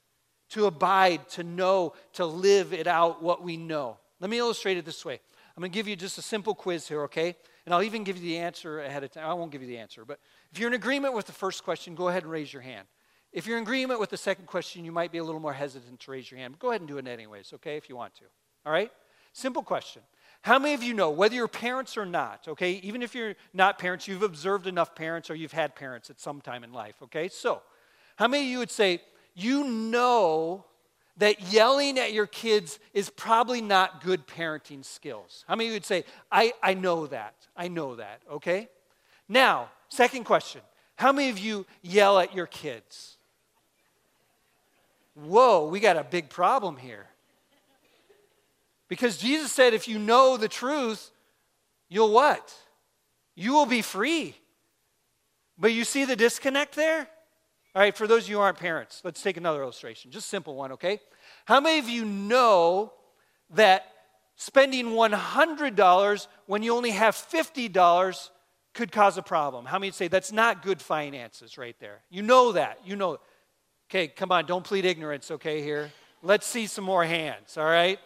to 0.50 0.66
abide, 0.66 1.28
to 1.30 1.44
know, 1.44 1.94
to 2.14 2.26
live 2.26 2.72
it 2.72 2.86
out 2.86 3.22
what 3.22 3.42
we 3.42 3.56
know. 3.56 3.98
Let 4.20 4.30
me 4.30 4.38
illustrate 4.38 4.76
it 4.76 4.84
this 4.84 5.04
way. 5.04 5.20
I'm 5.56 5.60
going 5.60 5.70
to 5.70 5.74
give 5.74 5.88
you 5.88 5.96
just 5.96 6.18
a 6.18 6.22
simple 6.22 6.54
quiz 6.54 6.88
here, 6.88 7.02
okay? 7.02 7.36
And 7.64 7.74
I'll 7.74 7.82
even 7.82 8.04
give 8.04 8.16
you 8.16 8.22
the 8.22 8.38
answer 8.38 8.80
ahead 8.80 9.04
of 9.04 9.10
time. 9.10 9.28
I 9.28 9.34
won't 9.34 9.52
give 9.52 9.62
you 9.62 9.68
the 9.68 9.78
answer, 9.78 10.04
but 10.04 10.18
if 10.52 10.58
you're 10.58 10.68
in 10.68 10.74
agreement 10.74 11.14
with 11.14 11.26
the 11.26 11.32
first 11.32 11.64
question, 11.64 11.94
go 11.94 12.08
ahead 12.08 12.22
and 12.22 12.32
raise 12.32 12.52
your 12.52 12.62
hand. 12.62 12.86
If 13.32 13.46
you're 13.46 13.58
in 13.58 13.62
agreement 13.62 14.00
with 14.00 14.10
the 14.10 14.16
second 14.16 14.46
question, 14.46 14.84
you 14.84 14.90
might 14.90 15.12
be 15.12 15.18
a 15.18 15.24
little 15.24 15.40
more 15.40 15.52
hesitant 15.52 16.00
to 16.00 16.10
raise 16.10 16.30
your 16.30 16.40
hand. 16.40 16.58
Go 16.58 16.70
ahead 16.70 16.80
and 16.80 16.88
do 16.88 16.98
it 16.98 17.06
anyways, 17.06 17.52
okay, 17.54 17.76
if 17.76 17.88
you 17.88 17.96
want 17.96 18.14
to. 18.16 18.24
All 18.66 18.72
right? 18.72 18.90
Simple 19.32 19.62
question. 19.62 20.02
How 20.42 20.58
many 20.58 20.74
of 20.74 20.82
you 20.82 20.94
know, 20.94 21.10
whether 21.10 21.34
you're 21.34 21.48
parents 21.48 21.96
or 21.98 22.06
not, 22.06 22.48
okay, 22.48 22.72
even 22.82 23.02
if 23.02 23.14
you're 23.14 23.34
not 23.52 23.78
parents, 23.78 24.08
you've 24.08 24.22
observed 24.22 24.66
enough 24.66 24.94
parents 24.94 25.28
or 25.30 25.34
you've 25.34 25.52
had 25.52 25.74
parents 25.74 26.08
at 26.08 26.18
some 26.18 26.40
time 26.40 26.64
in 26.64 26.72
life, 26.72 26.94
okay? 27.02 27.28
So, 27.28 27.60
how 28.16 28.26
many 28.26 28.44
of 28.44 28.50
you 28.50 28.58
would 28.58 28.70
say, 28.70 29.02
you 29.34 29.64
know 29.64 30.64
that 31.18 31.52
yelling 31.52 31.98
at 31.98 32.12
your 32.12 32.26
kids 32.26 32.78
is 32.94 33.10
probably 33.10 33.60
not 33.60 34.02
good 34.02 34.26
parenting 34.26 34.84
skills. 34.84 35.44
How 35.46 35.54
many 35.54 35.68
of 35.68 35.72
you 35.72 35.76
would 35.76 35.84
say, 35.84 36.04
I, 36.32 36.52
I 36.62 36.72
know 36.74 37.06
that? 37.08 37.34
I 37.54 37.68
know 37.68 37.96
that, 37.96 38.22
okay? 38.32 38.68
Now, 39.28 39.68
second 39.90 40.24
question 40.24 40.62
How 40.96 41.12
many 41.12 41.28
of 41.28 41.38
you 41.38 41.66
yell 41.82 42.18
at 42.18 42.34
your 42.34 42.46
kids? 42.46 43.18
Whoa, 45.14 45.68
we 45.68 45.80
got 45.80 45.98
a 45.98 46.04
big 46.04 46.30
problem 46.30 46.78
here. 46.78 47.06
Because 48.90 49.16
Jesus 49.16 49.52
said, 49.52 49.72
if 49.72 49.86
you 49.88 49.98
know 49.98 50.36
the 50.36 50.48
truth, 50.48 51.12
you'll 51.88 52.12
what? 52.12 52.52
You 53.36 53.52
will 53.54 53.64
be 53.64 53.80
free. 53.80 54.34
But 55.56 55.72
you 55.72 55.84
see 55.84 56.04
the 56.04 56.16
disconnect 56.16 56.74
there? 56.74 57.08
All 57.74 57.80
right, 57.80 57.96
for 57.96 58.08
those 58.08 58.24
of 58.24 58.30
you 58.30 58.36
who 58.36 58.42
aren't 58.42 58.58
parents, 58.58 59.00
let's 59.04 59.22
take 59.22 59.36
another 59.36 59.62
illustration. 59.62 60.10
Just 60.10 60.28
simple 60.28 60.56
one, 60.56 60.72
okay? 60.72 61.00
How 61.44 61.60
many 61.60 61.78
of 61.78 61.88
you 61.88 62.04
know 62.04 62.92
that 63.50 63.86
spending 64.34 64.86
$100 64.86 66.26
when 66.46 66.64
you 66.64 66.74
only 66.74 66.90
have 66.90 67.14
$50 67.14 68.30
could 68.74 68.90
cause 68.90 69.16
a 69.16 69.22
problem? 69.22 69.66
How 69.66 69.78
many 69.78 69.92
say 69.92 70.08
that's 70.08 70.32
not 70.32 70.64
good 70.64 70.82
finances 70.82 71.56
right 71.56 71.76
there? 71.78 72.00
You 72.10 72.22
know 72.22 72.52
that. 72.52 72.80
You 72.84 72.96
know. 72.96 73.18
Okay, 73.88 74.08
come 74.08 74.32
on, 74.32 74.46
don't 74.46 74.64
plead 74.64 74.84
ignorance, 74.84 75.30
okay, 75.30 75.62
here. 75.62 75.92
Let's 76.22 76.46
see 76.46 76.66
some 76.66 76.84
more 76.84 77.04
hands, 77.04 77.56
all 77.56 77.64
right? 77.64 77.98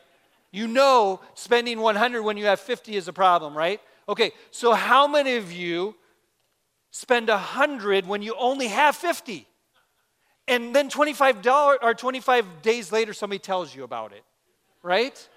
You 0.54 0.68
know 0.68 1.18
spending 1.34 1.80
100 1.80 2.22
when 2.22 2.36
you 2.36 2.44
have 2.44 2.60
50 2.60 2.94
is 2.94 3.08
a 3.08 3.12
problem, 3.12 3.58
right? 3.58 3.80
Okay, 4.08 4.30
so 4.52 4.72
how 4.72 5.08
many 5.08 5.34
of 5.34 5.50
you 5.50 5.96
spend 6.92 7.26
100 7.26 8.06
when 8.06 8.22
you 8.22 8.36
only 8.38 8.68
have 8.68 8.94
50? 8.94 9.48
And 10.46 10.72
then 10.72 10.90
$25 10.90 11.78
or 11.82 11.92
25 11.92 12.62
days 12.62 12.92
later 12.92 13.12
somebody 13.12 13.40
tells 13.40 13.74
you 13.74 13.82
about 13.82 14.12
it, 14.12 14.22
right? 14.84 15.28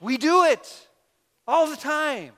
We 0.00 0.18
do 0.18 0.44
it 0.44 0.86
all 1.44 1.68
the 1.68 1.76
time. 1.76 2.34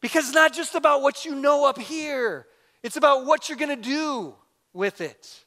Because 0.00 0.24
it's 0.24 0.34
not 0.34 0.52
just 0.52 0.74
about 0.74 1.00
what 1.00 1.24
you 1.24 1.36
know 1.36 1.64
up 1.64 1.78
here, 1.78 2.48
it's 2.82 2.96
about 2.96 3.24
what 3.24 3.48
you're 3.48 3.58
going 3.58 3.80
to 3.80 3.88
do 3.88 4.34
with 4.72 5.00
it. 5.00 5.44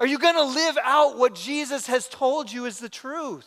Are 0.00 0.06
you 0.06 0.18
going 0.18 0.36
to 0.36 0.44
live 0.44 0.78
out 0.82 1.18
what 1.18 1.34
Jesus 1.34 1.88
has 1.88 2.08
told 2.08 2.50
you 2.50 2.64
is 2.64 2.78
the 2.78 2.88
truth? 2.88 3.46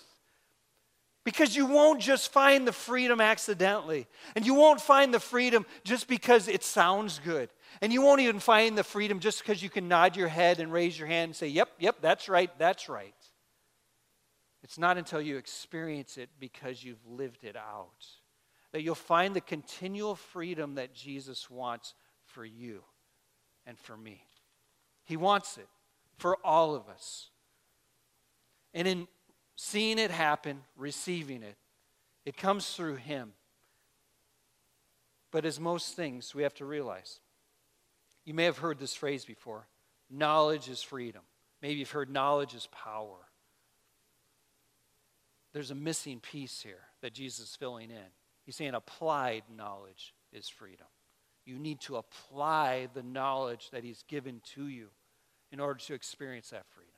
Because 1.24 1.56
you 1.56 1.66
won't 1.66 2.00
just 2.00 2.32
find 2.32 2.68
the 2.68 2.72
freedom 2.72 3.20
accidentally. 3.20 4.08
And 4.36 4.46
you 4.46 4.54
won't 4.54 4.82
find 4.82 5.14
the 5.14 5.20
freedom 5.20 5.66
just 5.84 6.08
because 6.08 6.48
it 6.48 6.64
sounds 6.64 7.20
good. 7.24 7.50
And 7.82 7.92
you 7.92 8.02
won't 8.02 8.22
even 8.22 8.40
find 8.40 8.78
the 8.78 8.84
freedom 8.84 9.20
just 9.20 9.40
because 9.40 9.62
you 9.62 9.70
can 9.70 9.88
nod 9.88 10.16
your 10.16 10.30
head 10.30 10.60
and 10.60 10.72
raise 10.72 10.98
your 10.98 11.08
hand 11.08 11.30
and 11.30 11.36
say, 11.36 11.48
Yep, 11.48 11.70
yep, 11.80 11.98
that's 12.02 12.30
right, 12.30 12.50
that's 12.58 12.90
right. 12.90 13.14
It's 14.64 14.78
not 14.78 14.98
until 14.98 15.22
you 15.22 15.38
experience 15.38 16.18
it 16.18 16.30
because 16.40 16.84
you've 16.84 17.06
lived 17.06 17.44
it 17.44 17.56
out 17.56 18.06
that 18.72 18.82
you'll 18.82 18.96
find 18.96 19.36
the 19.36 19.42
continual 19.42 20.16
freedom 20.16 20.76
that 20.76 20.94
Jesus 20.94 21.50
wants 21.50 21.96
for 22.26 22.46
you 22.46 22.84
and 23.66 23.78
for 23.78 23.98
me. 23.98 24.24
He 25.04 25.18
wants 25.18 25.58
it 25.58 25.68
for 26.18 26.38
all 26.44 26.76
of 26.76 26.88
us. 26.88 27.30
And 28.74 28.88
in 28.88 29.08
seeing 29.62 30.00
it 30.00 30.10
happen, 30.10 30.62
receiving 30.78 31.44
it, 31.44 31.58
it 32.26 32.38
comes 32.38 32.70
through 32.70 32.96
Him. 32.96 33.34
But 35.32 35.44
as 35.44 35.60
most 35.60 35.98
things, 35.98 36.34
we 36.34 36.44
have 36.44 36.54
to 36.56 36.66
realize 36.66 37.20
you 38.24 38.34
may 38.34 38.46
have 38.46 38.60
heard 38.60 38.80
this 38.80 38.96
phrase 38.96 39.26
before 39.26 39.68
knowledge 40.10 40.70
is 40.70 40.82
freedom. 40.82 41.22
Maybe 41.62 41.80
you've 41.80 41.92
heard 41.92 42.10
knowledge 42.10 42.56
is 42.56 42.70
power. 42.72 43.18
There's 45.52 45.72
a 45.72 45.76
missing 45.76 46.22
piece 46.22 46.62
here 46.62 46.86
that 47.02 47.14
Jesus 47.14 47.50
is 47.50 47.56
filling 47.56 47.92
in. 47.92 48.12
He's 48.46 48.56
saying 48.56 48.76
applied 48.76 49.44
knowledge 49.54 50.14
is 50.32 50.48
freedom. 50.48 50.88
You 51.46 51.60
need 51.60 51.82
to 51.82 51.98
apply 51.98 52.88
the 52.94 53.04
knowledge 53.04 53.72
that 53.72 53.84
He's 53.84 54.04
given 54.08 54.42
to 54.56 54.68
you 54.68 54.88
in 55.52 55.60
order 55.60 55.80
to 55.82 55.94
experience 55.94 56.52
that 56.52 56.66
freedom. 56.70 56.94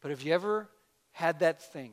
But 0.00 0.12
have 0.12 0.22
you 0.22 0.32
ever 0.32 0.70
had 1.12 1.40
that 1.40 1.62
thing 1.62 1.92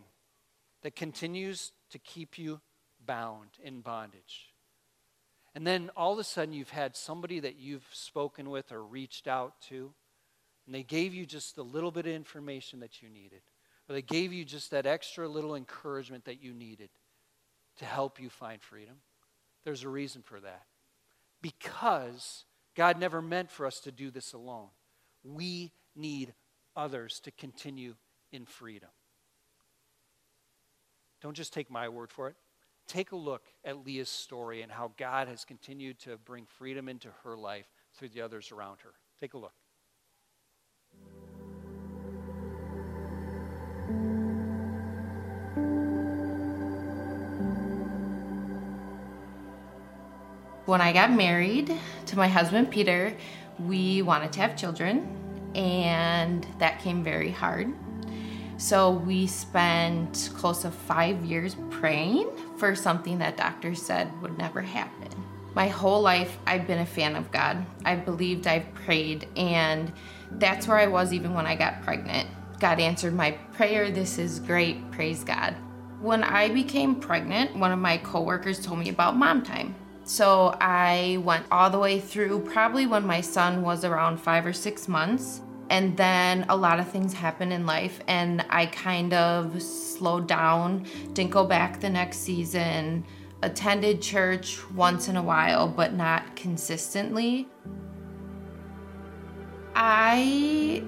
that 0.82 0.96
continues 0.96 1.72
to 1.92 2.00
keep 2.00 2.38
you 2.38 2.62
bound 3.06 3.50
in 3.64 3.82
bondage? 3.82 4.54
And 5.56 5.66
then 5.66 5.90
all 5.96 6.14
of 6.14 6.20
a 6.20 6.24
sudden, 6.24 6.54
you've 6.54 6.70
had 6.70 6.96
somebody 6.96 7.40
that 7.40 7.58
you've 7.58 7.88
spoken 7.92 8.50
with 8.50 8.72
or 8.72 8.84
reached 8.84 9.28
out 9.28 9.54
to, 9.70 9.94
and 10.66 10.76
they 10.76 10.84
gave 10.84 11.14
you 11.14 11.26
just 11.26 11.58
a 11.58 11.64
little 11.64 11.92
bit 11.92 12.06
of 12.06 12.14
information 12.14 12.80
that 12.82 13.02
you 13.02 13.10
needed, 13.10 13.42
or 13.88 13.94
they 13.94 14.02
gave 14.02 14.32
you 14.32 14.46
just 14.46 14.72
that 14.72 14.86
extra 14.86 15.28
little 15.28 15.56
encouragement 15.56 16.26
that 16.26 16.44
you 16.44 16.54
needed 16.54 16.90
to 17.78 17.86
help 17.86 18.20
you 18.20 18.30
find 18.30 18.62
freedom. 18.62 18.96
There's 19.64 19.84
a 19.84 19.90
reason 19.90 20.22
for 20.22 20.40
that. 20.40 20.64
Because 21.42 22.46
God 22.76 23.00
never 23.00 23.22
meant 23.22 23.50
for 23.50 23.66
us 23.66 23.80
to 23.82 23.92
do 23.92 24.12
this 24.12 24.34
alone. 24.34 24.70
We 25.24 25.72
need 25.96 26.34
others 26.76 27.20
to 27.22 27.32
continue 27.32 27.96
in 28.32 28.46
freedom. 28.46 28.90
Don't 31.22 31.36
just 31.36 31.54
take 31.54 31.70
my 31.70 31.90
word 31.90 32.12
for 32.12 32.28
it 32.28 32.36
take 32.90 33.12
a 33.12 33.16
look 33.16 33.44
at 33.64 33.86
Leah's 33.86 34.10
story 34.10 34.64
and 34.64 34.72
how 34.72 34.92
God 34.98 35.28
has 35.28 35.46
continued 35.46 36.00
to 36.00 36.18
bring 36.18 36.46
freedom 36.46 36.90
into 36.90 37.10
her 37.24 37.38
life 37.38 37.68
through 37.96 38.10
the 38.10 38.22
others 38.22 38.52
around 38.52 38.80
her. 38.82 38.94
Take 39.22 39.36
a 39.36 39.38
look. 39.38 39.54
When 50.66 50.82
I 50.82 50.94
got 50.94 51.12
married 51.12 51.72
to 52.08 52.18
my 52.18 52.28
husband 52.28 52.70
Peter, 52.70 53.16
we 53.60 54.02
wanted 54.02 54.34
to 54.34 54.42
have 54.42 54.56
children, 54.56 55.52
and 55.56 56.46
that 56.60 56.80
came 56.80 57.04
very 57.04 57.32
hard. 57.32 57.74
So 58.60 58.92
we 58.92 59.26
spent 59.26 60.32
close 60.36 60.64
to 60.64 60.72
five 60.72 61.24
years 61.24 61.56
praying 61.70 62.30
for 62.58 62.76
something 62.76 63.18
that 63.20 63.38
doctors 63.38 63.82
said 63.82 64.12
would 64.22 64.38
never 64.38 64.62
happen. 64.62 65.08
My 65.56 65.70
whole 65.70 66.02
life, 66.02 66.38
I've 66.46 66.68
been 66.68 66.80
a 66.80 66.86
fan 66.86 67.16
of 67.16 67.32
God. 67.32 67.66
I've 67.86 68.04
believed, 68.04 68.48
I've 68.48 68.72
prayed, 68.74 69.30
and 69.38 69.94
that's 70.32 70.68
where 70.68 70.78
I 70.78 70.88
was 70.88 71.14
even 71.14 71.34
when 71.34 71.48
I 71.48 71.56
got 71.56 71.82
pregnant. 71.84 72.28
God 72.60 72.82
answered 72.82 73.14
my 73.14 73.32
prayer. 73.54 73.92
This 73.92 74.20
is 74.20 74.42
great. 74.42 74.92
Praise 74.92 75.24
God. 75.24 75.56
When 76.02 76.22
I 76.22 76.50
became 76.50 76.96
pregnant, 76.96 77.56
one 77.56 77.72
of 77.72 77.80
my 77.80 77.98
coworkers 77.98 78.60
told 78.60 78.80
me 78.80 78.90
about 78.90 79.16
mom 79.16 79.42
time. 79.42 79.74
So 80.04 80.58
I 80.60 81.22
went 81.24 81.46
all 81.50 81.70
the 81.70 81.80
way 81.80 82.02
through 82.02 82.42
probably 82.42 82.88
when 82.88 83.08
my 83.08 83.22
son 83.22 83.62
was 83.62 83.86
around 83.86 84.20
five 84.20 84.46
or 84.46 84.54
six 84.54 84.90
months. 84.90 85.40
And 85.70 85.96
then 85.96 86.46
a 86.50 86.56
lot 86.56 86.80
of 86.80 86.88
things 86.90 87.14
happened 87.14 87.54
in 87.54 87.66
life, 87.66 88.00
and 88.08 88.44
I 88.50 88.66
kind 88.66 89.14
of 89.14 89.62
slowed 89.62 90.28
down, 90.28 90.86
didn't 91.14 91.32
go 91.32 91.46
back 91.46 91.80
the 91.80 91.90
next 91.90 92.18
season, 92.18 93.06
attended 93.44 94.02
church 94.02 94.60
once 94.72 95.08
in 95.08 95.16
a 95.16 95.22
while, 95.22 95.68
but 95.68 95.94
not 95.94 96.36
consistently. 96.36 97.48
I 99.76 100.84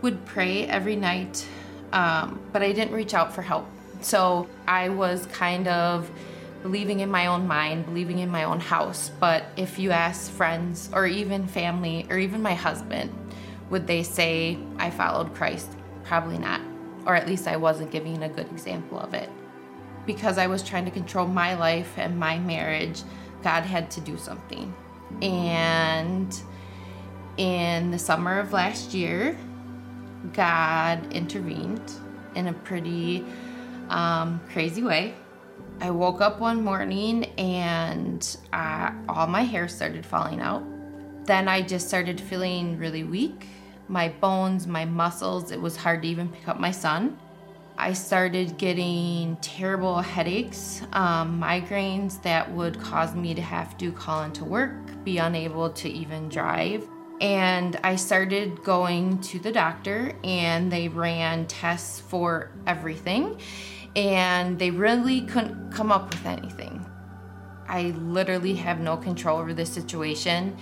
would 0.00 0.24
pray 0.24 0.66
every 0.66 0.96
night, 0.96 1.46
um, 1.92 2.40
but 2.52 2.62
I 2.62 2.72
didn't 2.72 2.94
reach 2.94 3.14
out 3.14 3.32
for 3.34 3.42
help. 3.42 3.66
So 4.00 4.48
I 4.66 4.88
was 4.88 5.26
kind 5.26 5.68
of 5.68 6.10
believing 6.62 7.00
in 7.00 7.10
my 7.10 7.26
own 7.26 7.46
mind, 7.46 7.84
believing 7.84 8.18
in 8.18 8.30
my 8.30 8.44
own 8.44 8.58
house. 8.58 9.10
But 9.20 9.44
if 9.56 9.78
you 9.78 9.90
ask 9.90 10.30
friends 10.30 10.90
or 10.92 11.06
even 11.06 11.46
family 11.46 12.06
or 12.10 12.18
even 12.18 12.42
my 12.42 12.54
husband, 12.54 13.12
would 13.70 13.86
they 13.86 14.02
say 14.02 14.58
I 14.78 14.90
followed 14.90 15.34
Christ? 15.34 15.70
Probably 16.04 16.38
not. 16.38 16.60
Or 17.04 17.14
at 17.14 17.26
least 17.26 17.46
I 17.46 17.56
wasn't 17.56 17.90
giving 17.90 18.22
a 18.22 18.28
good 18.28 18.50
example 18.50 18.98
of 18.98 19.14
it. 19.14 19.30
Because 20.06 20.38
I 20.38 20.46
was 20.46 20.62
trying 20.62 20.84
to 20.84 20.90
control 20.90 21.26
my 21.26 21.54
life 21.54 21.92
and 21.96 22.18
my 22.18 22.38
marriage, 22.38 23.02
God 23.42 23.62
had 23.62 23.90
to 23.92 24.00
do 24.00 24.16
something. 24.16 24.72
And 25.20 26.34
in 27.36 27.90
the 27.90 27.98
summer 27.98 28.38
of 28.38 28.52
last 28.52 28.94
year, 28.94 29.36
God 30.32 31.12
intervened 31.12 31.92
in 32.34 32.48
a 32.48 32.52
pretty 32.52 33.24
um, 33.88 34.40
crazy 34.52 34.82
way. 34.82 35.14
I 35.80 35.90
woke 35.90 36.20
up 36.20 36.40
one 36.40 36.62
morning 36.62 37.24
and 37.38 38.36
uh, 38.52 38.92
all 39.08 39.26
my 39.26 39.42
hair 39.42 39.68
started 39.68 40.06
falling 40.06 40.40
out. 40.40 40.62
Then 41.24 41.48
I 41.48 41.62
just 41.62 41.88
started 41.88 42.20
feeling 42.20 42.78
really 42.78 43.04
weak 43.04 43.46
my 43.88 44.08
bones, 44.08 44.66
my 44.66 44.84
muscles. 44.84 45.50
It 45.50 45.60
was 45.60 45.76
hard 45.76 46.02
to 46.02 46.08
even 46.08 46.28
pick 46.28 46.48
up 46.48 46.58
my 46.58 46.70
son. 46.70 47.18
I 47.78 47.92
started 47.92 48.56
getting 48.56 49.36
terrible 49.42 50.00
headaches, 50.00 50.80
um, 50.94 51.40
migraines 51.40 52.22
that 52.22 52.50
would 52.52 52.80
cause 52.80 53.14
me 53.14 53.34
to 53.34 53.42
have 53.42 53.76
to 53.78 53.92
call 53.92 54.22
into 54.22 54.44
work, 54.44 54.72
be 55.04 55.18
unable 55.18 55.70
to 55.70 55.88
even 55.88 56.30
drive. 56.30 56.88
And 57.20 57.78
I 57.84 57.96
started 57.96 58.62
going 58.62 59.20
to 59.22 59.38
the 59.38 59.52
doctor, 59.52 60.12
and 60.24 60.72
they 60.72 60.88
ran 60.88 61.46
tests 61.46 62.00
for 62.00 62.50
everything, 62.66 63.40
and 63.94 64.58
they 64.58 64.70
really 64.70 65.22
couldn't 65.22 65.70
come 65.70 65.92
up 65.92 66.10
with 66.10 66.24
anything. 66.26 66.84
I 67.68 67.94
literally 67.98 68.54
have 68.54 68.80
no 68.80 68.96
control 68.96 69.38
over 69.38 69.52
this 69.52 69.72
situation, 69.72 70.56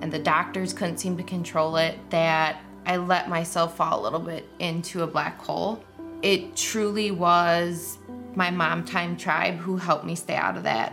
and 0.00 0.12
the 0.12 0.18
doctors 0.18 0.72
couldn't 0.72 0.98
seem 0.98 1.16
to 1.16 1.22
control 1.24 1.76
it. 1.76 1.98
That 2.10 2.60
I 2.86 2.96
let 2.96 3.28
myself 3.28 3.76
fall 3.76 4.00
a 4.00 4.02
little 4.02 4.20
bit 4.20 4.48
into 4.58 5.02
a 5.02 5.06
black 5.06 5.40
hole. 5.40 5.84
It 6.22 6.56
truly 6.56 7.10
was 7.10 7.98
my 8.34 8.50
mom 8.50 8.84
time 8.84 9.16
tribe 9.16 9.56
who 9.56 9.76
helped 9.76 10.04
me 10.04 10.14
stay 10.14 10.36
out 10.36 10.56
of 10.56 10.64
that. 10.64 10.92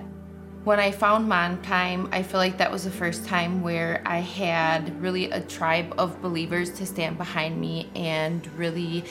When 0.67 0.81
I 0.81 0.91
found 0.91 1.29
Mom 1.29 1.61
Time, 1.61 2.09
I 2.11 2.23
feel 2.23 2.41
like 2.41 2.57
that 2.57 2.69
was 2.69 2.83
the 2.83 2.91
first 2.91 3.25
time 3.25 3.61
where 3.61 4.01
I 4.05 4.17
had 4.17 5.01
really 5.01 5.31
a 5.31 5.39
tribe 5.39 5.93
of 5.97 6.21
believers 6.21 6.71
to 6.71 6.85
stand 6.85 7.17
behind 7.17 7.57
me 7.57 7.89
and 7.95 8.45
really 8.57 9.05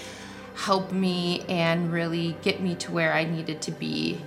help 0.55 0.93
me 0.93 1.47
and 1.49 1.91
really 1.91 2.37
get 2.43 2.61
me 2.61 2.75
to 2.75 2.93
where 2.93 3.15
I 3.15 3.25
needed 3.25 3.62
to 3.62 3.71
be. 3.71 4.21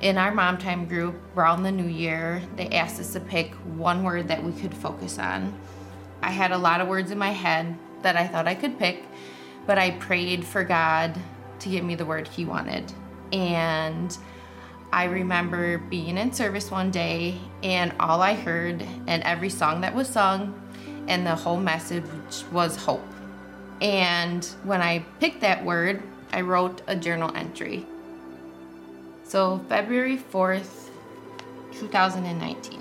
In 0.00 0.18
our 0.18 0.34
Mom 0.34 0.58
Time 0.58 0.86
group, 0.86 1.14
around 1.36 1.62
the 1.62 1.70
new 1.70 1.86
year, 1.86 2.42
they 2.56 2.70
asked 2.70 2.98
us 2.98 3.12
to 3.12 3.20
pick 3.20 3.54
one 3.76 4.02
word 4.02 4.26
that 4.26 4.42
we 4.42 4.50
could 4.52 4.74
focus 4.74 5.20
on. 5.20 5.54
I 6.22 6.30
had 6.30 6.52
a 6.52 6.58
lot 6.58 6.80
of 6.80 6.88
words 6.88 7.10
in 7.10 7.18
my 7.18 7.30
head 7.30 7.76
that 8.02 8.16
I 8.16 8.26
thought 8.26 8.46
I 8.46 8.54
could 8.54 8.78
pick, 8.78 9.04
but 9.66 9.78
I 9.78 9.92
prayed 9.92 10.44
for 10.44 10.64
God 10.64 11.18
to 11.60 11.68
give 11.68 11.84
me 11.84 11.94
the 11.94 12.04
word 12.04 12.28
He 12.28 12.44
wanted. 12.44 12.92
And 13.32 14.16
I 14.92 15.04
remember 15.04 15.78
being 15.78 16.16
in 16.16 16.32
service 16.32 16.70
one 16.70 16.90
day, 16.90 17.38
and 17.62 17.92
all 17.98 18.22
I 18.22 18.34
heard, 18.34 18.86
and 19.06 19.22
every 19.24 19.50
song 19.50 19.80
that 19.80 19.94
was 19.94 20.08
sung, 20.08 20.60
and 21.08 21.26
the 21.26 21.34
whole 21.34 21.58
message 21.58 22.04
was 22.52 22.76
hope. 22.76 23.04
And 23.80 24.44
when 24.64 24.80
I 24.80 25.00
picked 25.20 25.40
that 25.40 25.64
word, 25.64 26.02
I 26.32 26.40
wrote 26.40 26.82
a 26.86 26.96
journal 26.96 27.30
entry. 27.34 27.86
So, 29.24 29.60
February 29.68 30.16
4th, 30.16 30.88
2019. 31.72 32.80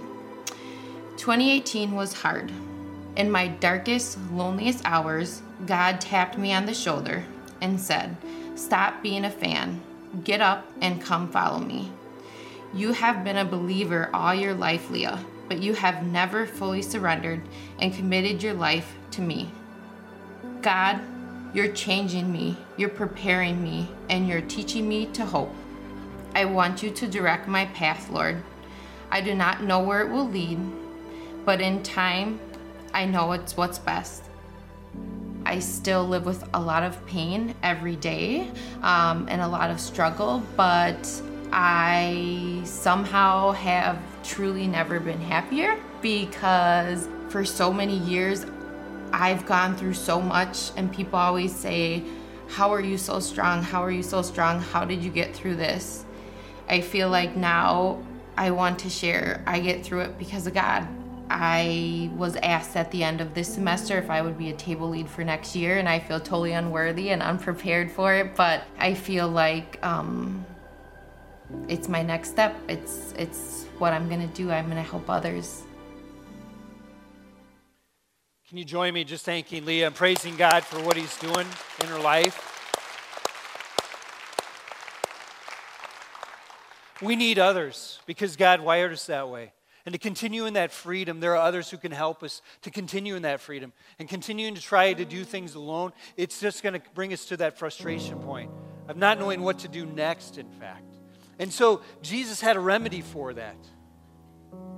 2018 1.18 1.92
was 1.94 2.14
hard. 2.14 2.52
In 3.16 3.32
my 3.32 3.48
darkest, 3.48 4.18
loneliest 4.32 4.82
hours, 4.84 5.42
God 5.66 6.02
tapped 6.02 6.38
me 6.38 6.54
on 6.54 6.66
the 6.66 6.74
shoulder 6.74 7.24
and 7.62 7.80
said, 7.80 8.18
Stop 8.56 9.02
being 9.02 9.26
a 9.26 9.30
fan. 9.30 9.82
Get 10.24 10.42
up 10.42 10.70
and 10.82 11.02
come 11.02 11.30
follow 11.30 11.60
me. 11.60 11.92
You 12.74 12.92
have 12.92 13.24
been 13.24 13.38
a 13.38 13.46
believer 13.46 14.10
all 14.14 14.34
your 14.34 14.54
life, 14.54 14.90
Leah, 14.90 15.24
but 15.48 15.62
you 15.62 15.74
have 15.76 16.06
never 16.06 16.46
fully 16.46 16.82
surrendered 16.82 17.42
and 17.80 17.94
committed 17.94 18.44
your 18.44 18.54
life 18.54 18.96
to 19.12 19.22
me. 19.22 19.50
God, 20.62 21.00
you're 21.54 21.72
changing 21.72 22.32
me, 22.32 22.58
you're 22.76 22.90
preparing 22.90 23.64
me, 23.64 23.90
and 24.10 24.28
you're 24.28 24.42
teaching 24.42 24.90
me 24.90 25.06
to 25.08 25.26
hope. 25.26 25.54
I 26.34 26.44
want 26.44 26.84
you 26.84 26.92
to 26.92 27.08
direct 27.08 27.48
my 27.48 27.66
path, 27.68 28.10
Lord. 28.10 28.44
I 29.10 29.22
do 29.22 29.34
not 29.34 29.64
know 29.64 29.80
where 29.80 30.02
it 30.02 30.10
will 30.10 30.28
lead, 30.28 30.60
but 31.46 31.62
in 31.62 31.82
time, 31.82 32.42
I 32.96 33.04
know 33.04 33.34
it's 33.34 33.58
what's 33.58 33.78
best. 33.78 34.24
I 35.46 35.60
still 35.60 36.08
live 36.08 36.26
with 36.26 36.48
a 36.54 36.60
lot 36.62 36.82
of 36.82 37.06
pain 37.06 37.54
every 37.62 37.98
day 37.98 38.50
um, 38.82 39.28
and 39.30 39.42
a 39.42 39.48
lot 39.48 39.70
of 39.70 39.82
struggle, 39.82 40.42
but 40.56 41.22
I 41.52 42.62
somehow 42.64 43.52
have 43.52 44.02
truly 44.24 44.66
never 44.66 45.02
been 45.02 45.20
happier 45.20 45.78
because 46.02 47.10
for 47.28 47.44
so 47.44 47.74
many 47.74 47.98
years 47.98 48.46
I've 49.12 49.46
gone 49.46 49.76
through 49.76 49.96
so 49.96 50.22
much, 50.22 50.72
and 50.78 50.92
people 50.92 51.20
always 51.20 51.54
say, 51.54 52.02
How 52.48 52.74
are 52.74 52.82
you 52.82 52.98
so 52.98 53.20
strong? 53.20 53.62
How 53.62 53.84
are 53.84 53.92
you 53.92 54.04
so 54.04 54.22
strong? 54.22 54.62
How 54.62 54.86
did 54.86 55.04
you 55.04 55.12
get 55.12 55.36
through 55.36 55.58
this? 55.58 56.06
I 56.70 56.80
feel 56.80 57.10
like 57.10 57.36
now 57.36 58.02
I 58.38 58.52
want 58.52 58.80
to 58.80 58.90
share, 58.90 59.44
I 59.46 59.60
get 59.60 59.84
through 59.86 60.02
it 60.02 60.18
because 60.18 60.48
of 60.48 60.54
God. 60.54 60.88
I 61.30 62.12
was 62.16 62.36
asked 62.38 62.76
at 62.76 62.92
the 62.92 63.04
end 63.04 63.20
of 63.20 63.34
this 63.34 63.54
semester 63.54 63.98
if 63.98 64.10
I 64.10 64.22
would 64.22 64.38
be 64.38 64.50
a 64.50 64.56
table 64.56 64.90
lead 64.90 65.10
for 65.10 65.24
next 65.24 65.56
year, 65.56 65.78
and 65.78 65.90
I 65.90 66.00
feel 66.00 66.20
totally 66.20 66.54
unworthy 66.54 67.10
and 67.10 67.22
unprepared 67.22 67.92
for 67.92 68.14
it. 68.14 68.36
But 68.36 68.64
I 68.78 68.94
feel 68.94 69.28
like 69.28 69.84
um, 69.84 70.46
it's 71.68 71.88
my 71.88 72.04
next 72.04 72.30
step. 72.30 72.56
It's 72.68 73.14
it's 73.18 73.66
what 73.80 73.94
I'm 73.94 74.08
gonna 74.10 74.28
do. 74.28 74.52
I'm 74.52 74.68
gonna 74.68 74.84
help 74.84 75.10
others. 75.10 75.64
Can 78.48 78.60
you 78.60 78.66
join 78.66 78.94
me 78.94 79.04
just 79.04 79.26
thanking 79.26 79.66
Leah 79.66 79.88
and 79.88 79.96
praising 79.96 80.36
God 80.36 80.64
for 80.64 80.80
what 80.82 80.96
He's 80.96 81.18
doing 81.18 81.48
in 81.82 81.88
her 81.88 82.00
life? 82.00 82.52
We 87.02 87.16
need 87.16 87.40
others 87.40 88.00
because 88.06 88.36
God 88.36 88.62
wired 88.62 88.94
us 88.94 89.08
that 89.08 89.28
way. 89.28 89.52
And 89.86 89.94
to 89.94 90.00
continue 90.00 90.48
in 90.48 90.56
that 90.56 90.72
freedom, 90.72 91.20
there 91.20 91.34
are 91.34 91.46
others 91.46 91.70
who 91.70 91.78
can 91.78 91.92
help 91.92 92.24
us 92.24 92.42
to 92.64 92.72
continue 92.72 93.16
in 93.16 93.22
that 93.22 93.40
freedom. 93.40 93.72
And 94.00 94.10
continuing 94.10 94.56
to 94.56 94.62
try 94.62 94.94
to 94.94 95.06
do 95.06 95.24
things 95.24 95.54
alone, 95.54 95.94
it's 96.18 96.40
just 96.40 96.64
going 96.64 96.74
to 96.74 96.82
bring 96.96 97.14
us 97.14 97.26
to 97.26 97.38
that 97.38 97.60
frustration 97.60 98.20
point 98.20 98.50
of 98.88 98.98
not 98.98 99.20
knowing 99.20 99.42
what 99.42 99.60
to 99.60 99.68
do 99.68 99.86
next, 99.86 100.40
in 100.40 100.50
fact. 100.50 100.96
And 101.38 101.54
so 101.54 101.82
Jesus 102.02 102.42
had 102.42 102.56
a 102.56 102.60
remedy 102.60 103.02
for 103.02 103.34
that. 103.34 103.58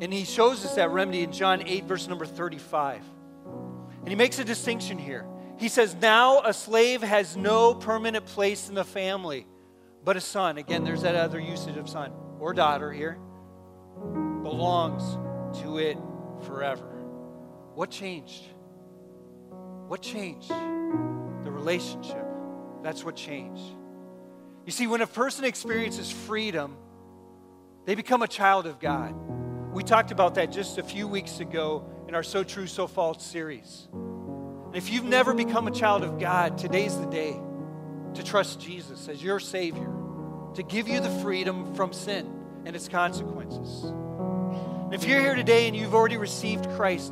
And 0.01 0.11
he 0.11 0.25
shows 0.25 0.65
us 0.65 0.75
that 0.75 0.89
remedy 0.89 1.23
in 1.23 1.31
John 1.31 1.65
8, 1.65 1.85
verse 1.85 2.07
number 2.07 2.25
35. 2.25 3.01
And 3.99 4.09
he 4.09 4.15
makes 4.15 4.39
a 4.39 4.43
distinction 4.43 4.97
here. 4.97 5.25
He 5.57 5.69
says, 5.69 5.95
Now 5.95 6.41
a 6.41 6.53
slave 6.53 7.01
has 7.01 7.37
no 7.37 7.73
permanent 7.73 8.25
place 8.25 8.67
in 8.67 8.75
the 8.75 8.83
family, 8.83 9.47
but 10.03 10.17
a 10.17 10.21
son. 10.21 10.57
Again, 10.57 10.83
there's 10.83 11.03
that 11.03 11.15
other 11.15 11.39
usage 11.39 11.77
of 11.77 11.87
son 11.87 12.11
or 12.39 12.53
daughter 12.53 12.91
here 12.91 13.17
belongs 14.47 15.03
to 15.61 15.77
it 15.77 15.97
forever. 16.43 16.87
What 17.75 17.91
changed? 17.91 18.45
What 19.89 20.01
changed? 20.01 20.47
The 20.47 21.51
relationship. 21.51 22.25
That's 22.81 23.03
what 23.03 23.17
changed. 23.17 23.75
You 24.65 24.71
see, 24.71 24.87
when 24.87 25.01
a 25.01 25.07
person 25.07 25.43
experiences 25.43 26.09
freedom, 26.09 26.77
they 27.85 27.93
become 27.93 28.21
a 28.21 28.27
child 28.27 28.67
of 28.67 28.79
God. 28.79 29.13
We 29.73 29.83
talked 29.83 30.11
about 30.11 30.35
that 30.35 30.49
just 30.53 30.77
a 30.77 30.83
few 30.83 31.09
weeks 31.09 31.41
ago 31.41 31.83
in 32.07 32.15
our 32.15 32.23
So 32.23 32.45
True, 32.45 32.67
So 32.67 32.87
False 32.87 33.25
series. 33.25 33.89
And 33.91 34.77
if 34.77 34.89
you've 34.89 35.03
never 35.03 35.33
become 35.33 35.67
a 35.67 35.71
child 35.71 36.05
of 36.05 36.19
God, 36.19 36.57
today's 36.57 36.97
the 36.97 37.07
day 37.07 37.35
to 38.13 38.23
trust 38.23 38.61
Jesus 38.61 39.09
as 39.09 39.21
your 39.21 39.41
Savior, 39.41 39.91
to 40.55 40.63
give 40.63 40.87
you 40.87 41.01
the 41.01 41.11
freedom 41.19 41.75
from 41.75 41.91
sin 41.91 42.33
and 42.63 42.77
its 42.77 42.87
consequences. 42.87 43.91
If 44.89 45.05
you're 45.05 45.19
here 45.19 45.35
today 45.35 45.67
and 45.67 45.75
you've 45.75 45.93
already 45.93 46.15
received 46.15 46.69
Christ, 46.71 47.11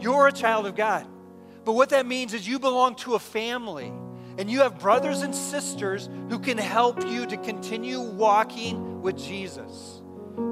you're 0.00 0.28
a 0.28 0.32
child 0.32 0.66
of 0.66 0.76
God. 0.76 1.06
But 1.64 1.72
what 1.72 1.90
that 1.90 2.04
means 2.04 2.34
is 2.34 2.46
you 2.46 2.58
belong 2.58 2.94
to 2.96 3.14
a 3.14 3.18
family 3.18 3.90
and 4.36 4.50
you 4.50 4.60
have 4.60 4.78
brothers 4.78 5.22
and 5.22 5.34
sisters 5.34 6.10
who 6.28 6.38
can 6.38 6.58
help 6.58 7.02
you 7.06 7.24
to 7.24 7.38
continue 7.38 8.00
walking 8.00 9.00
with 9.00 9.16
Jesus, 9.16 10.02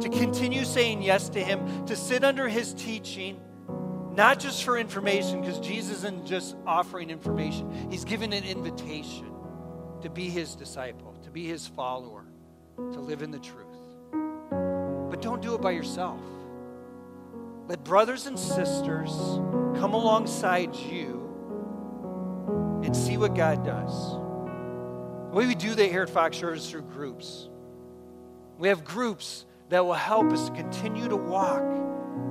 to 0.00 0.08
continue 0.08 0.64
saying 0.64 1.02
yes 1.02 1.28
to 1.30 1.44
Him, 1.44 1.84
to 1.84 1.94
sit 1.94 2.24
under 2.24 2.48
His 2.48 2.72
teaching, 2.72 3.38
not 4.14 4.40
just 4.40 4.64
for 4.64 4.78
information, 4.78 5.42
because 5.42 5.60
Jesus 5.60 5.98
isn't 5.98 6.26
just 6.26 6.56
offering 6.66 7.10
information, 7.10 7.90
He's 7.90 8.06
giving 8.06 8.32
an 8.32 8.44
invitation 8.44 9.30
to 10.00 10.08
be 10.08 10.30
His 10.30 10.54
disciple, 10.54 11.14
to 11.24 11.30
be 11.30 11.46
His 11.46 11.66
follower, 11.66 12.24
to 12.76 13.00
live 13.00 13.20
in 13.20 13.30
the 13.30 13.38
truth. 13.38 13.66
But 15.10 15.20
don't 15.20 15.42
do 15.42 15.54
it 15.54 15.60
by 15.60 15.72
yourself. 15.72 16.20
Let 17.68 17.84
brothers 17.84 18.26
and 18.26 18.38
sisters 18.38 19.10
come 19.78 19.92
alongside 19.92 20.74
you 20.74 21.18
and 22.82 22.96
see 22.96 23.18
what 23.18 23.34
God 23.34 23.62
does. 23.62 24.12
The 24.12 25.36
way 25.36 25.46
we 25.46 25.54
do 25.54 25.74
that 25.74 25.90
here 25.90 26.00
at 26.00 26.08
Fox 26.08 26.38
Shore 26.38 26.54
is 26.54 26.70
through 26.70 26.82
groups. 26.82 27.50
We 28.56 28.68
have 28.68 28.84
groups 28.86 29.44
that 29.68 29.84
will 29.84 29.92
help 29.92 30.32
us 30.32 30.48
continue 30.48 31.08
to 31.10 31.16
walk. 31.16 31.62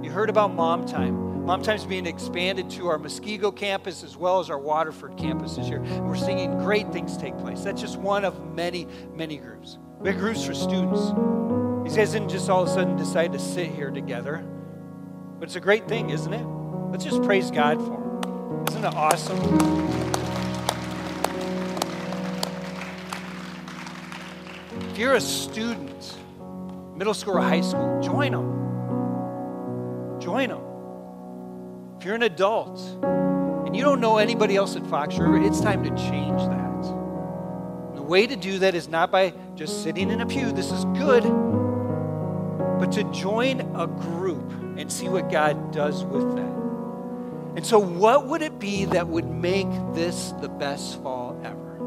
You 0.01 0.09
heard 0.09 0.31
about 0.31 0.55
Mom 0.55 0.87
Time. 0.87 1.45
Mom 1.45 1.61
Time 1.61 1.75
is 1.75 1.85
being 1.85 2.07
expanded 2.07 2.71
to 2.71 2.87
our 2.87 2.97
Muskego 2.97 3.55
campus 3.55 4.03
as 4.03 4.17
well 4.17 4.39
as 4.39 4.49
our 4.49 4.57
Waterford 4.57 5.17
campus 5.17 5.55
this 5.55 5.69
year. 5.69 5.83
And 5.83 6.07
we're 6.07 6.15
seeing 6.15 6.57
great 6.57 6.91
things 6.91 7.15
take 7.15 7.37
place. 7.37 7.61
That's 7.61 7.79
just 7.79 7.99
one 7.99 8.25
of 8.25 8.55
many, 8.55 8.87
many 9.13 9.37
groups. 9.37 9.77
We 9.99 10.09
have 10.09 10.17
groups 10.17 10.43
for 10.43 10.55
students. 10.55 10.99
These 11.83 11.95
guys 11.95 12.11
didn't 12.11 12.29
just 12.29 12.49
all 12.49 12.63
of 12.63 12.69
a 12.69 12.73
sudden 12.73 12.97
decide 12.97 13.33
to 13.33 13.39
sit 13.39 13.69
here 13.69 13.91
together. 13.91 14.43
But 15.39 15.49
it's 15.49 15.55
a 15.55 15.59
great 15.59 15.87
thing, 15.87 16.09
isn't 16.09 16.33
it? 16.33 16.45
Let's 16.91 17.03
just 17.03 17.21
praise 17.21 17.51
God 17.51 17.77
for 17.77 17.93
it. 17.93 18.71
Isn't 18.71 18.83
it 18.83 18.95
awesome? 18.95 19.37
If 24.89 24.97
you're 24.97 25.13
a 25.13 25.21
student, 25.21 26.17
middle 26.95 27.13
school 27.13 27.37
or 27.37 27.41
high 27.41 27.61
school, 27.61 28.01
join 28.01 28.31
them. 28.31 30.19
Join 30.19 30.49
them. 30.49 30.63
If 31.99 32.05
you're 32.05 32.15
an 32.15 32.23
adult 32.23 32.79
and 33.03 33.75
you 33.75 33.83
don't 33.83 34.01
know 34.01 34.17
anybody 34.17 34.55
else 34.55 34.75
at 34.75 34.87
Fox 34.87 35.19
River, 35.19 35.37
it's 35.37 35.61
time 35.61 35.83
to 35.83 35.89
change 35.91 36.41
that. 36.41 37.93
The 37.95 38.01
way 38.01 38.25
to 38.25 38.35
do 38.35 38.57
that 38.57 38.73
is 38.73 38.87
not 38.87 39.11
by 39.11 39.35
just 39.53 39.83
sitting 39.83 40.09
in 40.09 40.21
a 40.21 40.25
pew, 40.25 40.51
this 40.51 40.71
is 40.71 40.83
good, 40.97 41.21
but 42.79 42.91
to 42.93 43.03
join 43.11 43.61
a 43.75 43.85
group 43.85 44.51
and 44.77 44.91
see 44.91 45.09
what 45.09 45.29
God 45.31 45.71
does 45.71 46.03
with 46.05 46.35
that. 46.35 46.57
And 47.57 47.65
so, 47.65 47.79
what 47.79 48.27
would 48.27 48.43
it 48.43 48.59
be 48.59 48.85
that 48.85 49.07
would 49.07 49.25
make 49.25 49.67
this 49.93 50.31
the 50.41 50.47
best 50.47 51.01
fall 51.01 51.41
ever? 51.43 51.77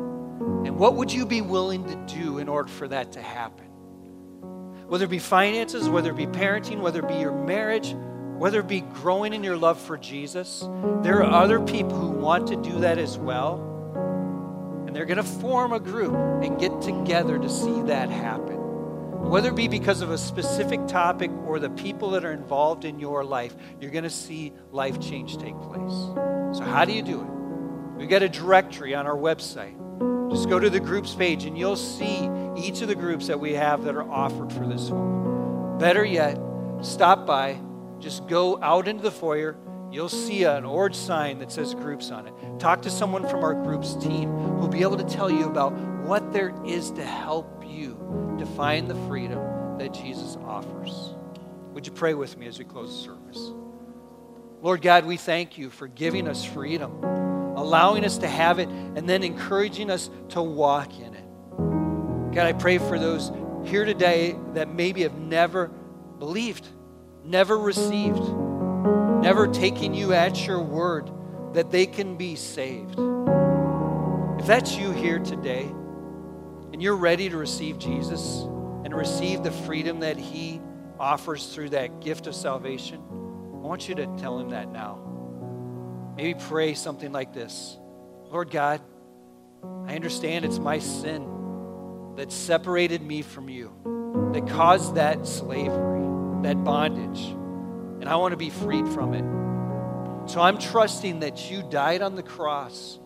And 0.66 0.76
what 0.76 0.96
would 0.96 1.12
you 1.12 1.24
be 1.24 1.40
willing 1.40 1.84
to 1.86 2.14
do 2.14 2.38
in 2.38 2.48
order 2.48 2.68
for 2.68 2.88
that 2.88 3.12
to 3.12 3.22
happen? 3.22 3.66
Whether 4.88 5.04
it 5.04 5.10
be 5.10 5.20
finances, 5.20 5.88
whether 5.88 6.10
it 6.10 6.16
be 6.16 6.26
parenting, 6.26 6.80
whether 6.80 6.98
it 6.98 7.08
be 7.08 7.14
your 7.14 7.32
marriage, 7.32 7.94
whether 8.36 8.58
it 8.58 8.66
be 8.66 8.80
growing 8.80 9.32
in 9.32 9.44
your 9.44 9.56
love 9.56 9.80
for 9.80 9.96
Jesus, 9.96 10.66
there 11.02 11.22
are 11.22 11.30
other 11.30 11.60
people 11.60 11.96
who 11.96 12.08
want 12.08 12.48
to 12.48 12.56
do 12.56 12.80
that 12.80 12.98
as 12.98 13.16
well. 13.16 13.66
And 14.86 14.96
they're 14.96 15.04
going 15.04 15.18
to 15.18 15.22
form 15.22 15.72
a 15.72 15.78
group 15.78 16.14
and 16.42 16.58
get 16.58 16.80
together 16.80 17.38
to 17.38 17.48
see 17.48 17.82
that 17.82 18.10
happen. 18.10 18.59
Whether 19.20 19.50
it 19.50 19.54
be 19.54 19.68
because 19.68 20.00
of 20.00 20.10
a 20.10 20.18
specific 20.18 20.88
topic 20.88 21.30
or 21.46 21.58
the 21.58 21.70
people 21.70 22.10
that 22.10 22.24
are 22.24 22.32
involved 22.32 22.84
in 22.84 22.98
your 22.98 23.22
life, 23.22 23.54
you're 23.80 23.90
going 23.90 24.04
to 24.04 24.10
see 24.10 24.52
life 24.72 25.00
change 25.00 25.36
take 25.36 25.58
place. 25.60 26.58
So, 26.58 26.64
how 26.64 26.84
do 26.84 26.92
you 26.92 27.02
do 27.02 27.20
it? 27.20 27.98
We've 27.98 28.08
got 28.08 28.22
a 28.22 28.28
directory 28.28 28.94
on 28.94 29.06
our 29.06 29.16
website. 29.16 29.76
Just 30.30 30.48
go 30.48 30.58
to 30.58 30.70
the 30.70 30.80
groups 30.80 31.14
page 31.14 31.44
and 31.44 31.56
you'll 31.56 31.76
see 31.76 32.30
each 32.56 32.80
of 32.82 32.88
the 32.88 32.94
groups 32.94 33.26
that 33.26 33.38
we 33.38 33.52
have 33.52 33.84
that 33.84 33.94
are 33.94 34.10
offered 34.10 34.52
for 34.52 34.66
this 34.66 34.88
fall. 34.88 35.76
Better 35.78 36.04
yet, 36.04 36.38
stop 36.80 37.26
by, 37.26 37.60
just 37.98 38.26
go 38.26 38.60
out 38.62 38.88
into 38.88 39.02
the 39.02 39.10
foyer. 39.10 39.56
You'll 39.92 40.08
see 40.08 40.44
an 40.44 40.64
orange 40.64 40.96
sign 40.96 41.40
that 41.40 41.52
says 41.52 41.74
groups 41.74 42.10
on 42.10 42.26
it. 42.26 42.34
Talk 42.58 42.82
to 42.82 42.90
someone 42.90 43.28
from 43.28 43.44
our 43.44 43.54
groups 43.54 43.94
team 43.96 44.30
who'll 44.30 44.68
be 44.68 44.82
able 44.82 44.96
to 44.96 45.04
tell 45.04 45.30
you 45.30 45.46
about 45.46 45.72
what 46.04 46.32
there 46.32 46.54
is 46.64 46.90
to 46.92 47.04
help 47.04 47.64
you 47.66 48.36
to 48.38 48.46
find 48.46 48.88
the 48.88 48.94
freedom 49.06 49.78
that 49.78 49.92
Jesus 49.92 50.36
offers. 50.46 51.14
Would 51.72 51.86
you 51.86 51.92
pray 51.92 52.14
with 52.14 52.36
me 52.36 52.46
as 52.46 52.58
we 52.58 52.64
close 52.64 52.96
the 52.96 53.02
service? 53.02 53.52
Lord 54.62 54.82
God, 54.82 55.06
we 55.06 55.16
thank 55.16 55.56
you 55.56 55.70
for 55.70 55.88
giving 55.88 56.28
us 56.28 56.44
freedom 56.44 57.00
allowing 57.60 58.04
us 58.04 58.18
to 58.18 58.28
have 58.28 58.58
it, 58.58 58.68
and 58.68 59.08
then 59.08 59.22
encouraging 59.22 59.90
us 59.90 60.10
to 60.30 60.42
walk 60.42 60.98
in 60.98 61.14
it. 61.14 61.24
God, 62.34 62.46
I 62.46 62.52
pray 62.52 62.78
for 62.78 62.98
those 62.98 63.30
here 63.64 63.84
today 63.84 64.36
that 64.54 64.68
maybe 64.68 65.02
have 65.02 65.18
never 65.18 65.68
believed, 66.18 66.66
never 67.24 67.58
received, 67.58 68.22
never 69.22 69.46
taken 69.46 69.94
you 69.94 70.12
at 70.12 70.46
your 70.46 70.60
word, 70.60 71.10
that 71.52 71.70
they 71.70 71.86
can 71.86 72.16
be 72.16 72.36
saved. 72.36 72.98
If 74.38 74.46
that's 74.46 74.76
you 74.76 74.92
here 74.92 75.18
today, 75.18 75.70
and 76.80 76.84
you're 76.86 76.96
ready 76.96 77.28
to 77.28 77.36
receive 77.36 77.78
Jesus 77.78 78.40
and 78.86 78.94
receive 78.96 79.42
the 79.42 79.50
freedom 79.50 80.00
that 80.00 80.16
He 80.16 80.62
offers 80.98 81.54
through 81.54 81.68
that 81.68 82.00
gift 82.00 82.26
of 82.26 82.34
salvation, 82.34 83.02
I 83.52 83.56
want 83.58 83.86
you 83.86 83.94
to 83.96 84.06
tell 84.16 84.38
Him 84.38 84.48
that 84.48 84.72
now. 84.72 84.98
Maybe 86.16 86.40
pray 86.40 86.72
something 86.72 87.12
like 87.12 87.34
this 87.34 87.76
Lord 88.30 88.50
God, 88.50 88.80
I 89.62 89.94
understand 89.94 90.46
it's 90.46 90.58
my 90.58 90.78
sin 90.78 92.14
that 92.16 92.32
separated 92.32 93.02
me 93.02 93.20
from 93.20 93.50
you, 93.50 94.30
that 94.32 94.48
caused 94.48 94.94
that 94.94 95.26
slavery, 95.26 96.42
that 96.44 96.64
bondage, 96.64 97.20
and 98.00 98.08
I 98.08 98.16
want 98.16 98.32
to 98.32 98.38
be 98.38 98.48
freed 98.48 98.88
from 98.88 99.12
it. 99.12 100.30
So 100.30 100.40
I'm 100.40 100.56
trusting 100.56 101.20
that 101.20 101.50
you 101.50 101.62
died 101.62 102.00
on 102.00 102.14
the 102.14 102.22
cross, 102.22 102.98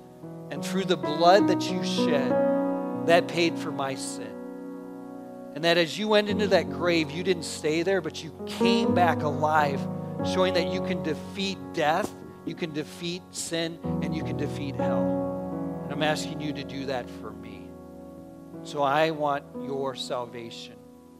and 0.52 0.64
through 0.64 0.84
the 0.84 0.96
blood 0.96 1.48
that 1.48 1.68
you 1.68 1.82
shed, 1.82 2.53
that 3.06 3.28
paid 3.28 3.58
for 3.58 3.70
my 3.70 3.94
sin. 3.94 4.32
And 5.54 5.64
that 5.64 5.78
as 5.78 5.98
you 5.98 6.08
went 6.08 6.28
into 6.28 6.48
that 6.48 6.70
grave, 6.70 7.10
you 7.10 7.22
didn't 7.22 7.44
stay 7.44 7.82
there, 7.82 8.00
but 8.00 8.22
you 8.24 8.34
came 8.46 8.94
back 8.94 9.22
alive, 9.22 9.80
showing 10.24 10.54
that 10.54 10.72
you 10.72 10.80
can 10.80 11.02
defeat 11.02 11.58
death 11.72 12.12
you 12.46 12.54
can 12.54 12.72
defeat 12.72 13.22
sin 13.30 13.78
and 14.02 14.14
you 14.14 14.22
can 14.22 14.36
defeat 14.36 14.76
hell. 14.76 15.80
And 15.84 15.92
I'm 15.92 16.02
asking 16.02 16.40
you 16.40 16.52
to 16.52 16.64
do 16.64 16.86
that 16.86 17.08
for 17.08 17.30
me. 17.30 17.68
So 18.62 18.82
I 18.82 19.10
want 19.10 19.44
your 19.62 19.94
salvation 19.94 20.74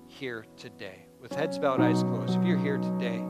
here 0.07 0.47
today. 0.57 1.07
With 1.21 1.35
heads 1.35 1.59
bowed, 1.59 1.81
eyes 1.81 2.03
closed. 2.03 2.39
If 2.39 2.45
you're 2.45 2.59
here 2.59 2.79
today, 2.79 3.23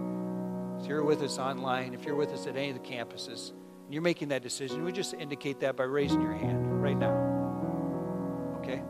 if 0.81 0.89
you're 0.89 1.05
with 1.05 1.23
us 1.23 1.39
online, 1.39 1.95
if 1.95 2.05
you're 2.05 2.17
with 2.17 2.31
us 2.31 2.47
at 2.47 2.57
any 2.57 2.71
of 2.71 2.83
the 2.83 2.89
campuses, 2.89 3.53
and 3.85 3.93
you're 3.93 4.03
making 4.03 4.29
that 4.29 4.43
decision, 4.43 4.85
we 4.85 4.91
just 4.91 5.15
indicate 5.15 5.61
that 5.61 5.77
by 5.77 5.85
raising 5.85 6.21
your 6.21 6.33
hand 6.33 6.83
right 6.83 6.97
now. 6.97 7.24
Okay? 8.65 8.83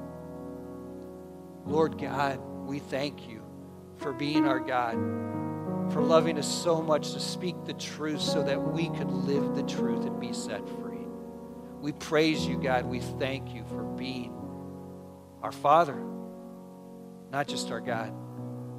Lord 1.67 1.99
God, 1.99 2.39
we 2.67 2.79
thank 2.79 3.29
you 3.29 3.43
for 3.97 4.13
being 4.13 4.47
our 4.47 4.61
God 4.61 4.95
for 5.93 6.01
loving 6.01 6.39
us 6.39 6.47
so 6.47 6.81
much 6.81 7.13
to 7.13 7.21
speak 7.21 7.57
the 7.65 7.75
truth 7.75 8.21
so 8.21 8.43
that 8.43 8.73
we 8.73 8.89
could 8.91 9.11
live 9.11 9.55
the 9.55 9.63
truth 9.63 10.07
and 10.07 10.19
be 10.19 10.33
set 10.33 10.67
free. 10.81 11.07
We 11.81 11.93
praise 11.93 12.47
you, 12.47 12.57
God. 12.57 12.87
We 12.87 13.01
thank 13.01 13.55
you 13.55 13.65
for 13.65 13.83
being 13.83 14.33
our 15.43 15.53
Father, 15.53 16.03
not 17.31 17.47
just 17.49 17.71
our 17.71 17.81
God, 17.81 18.13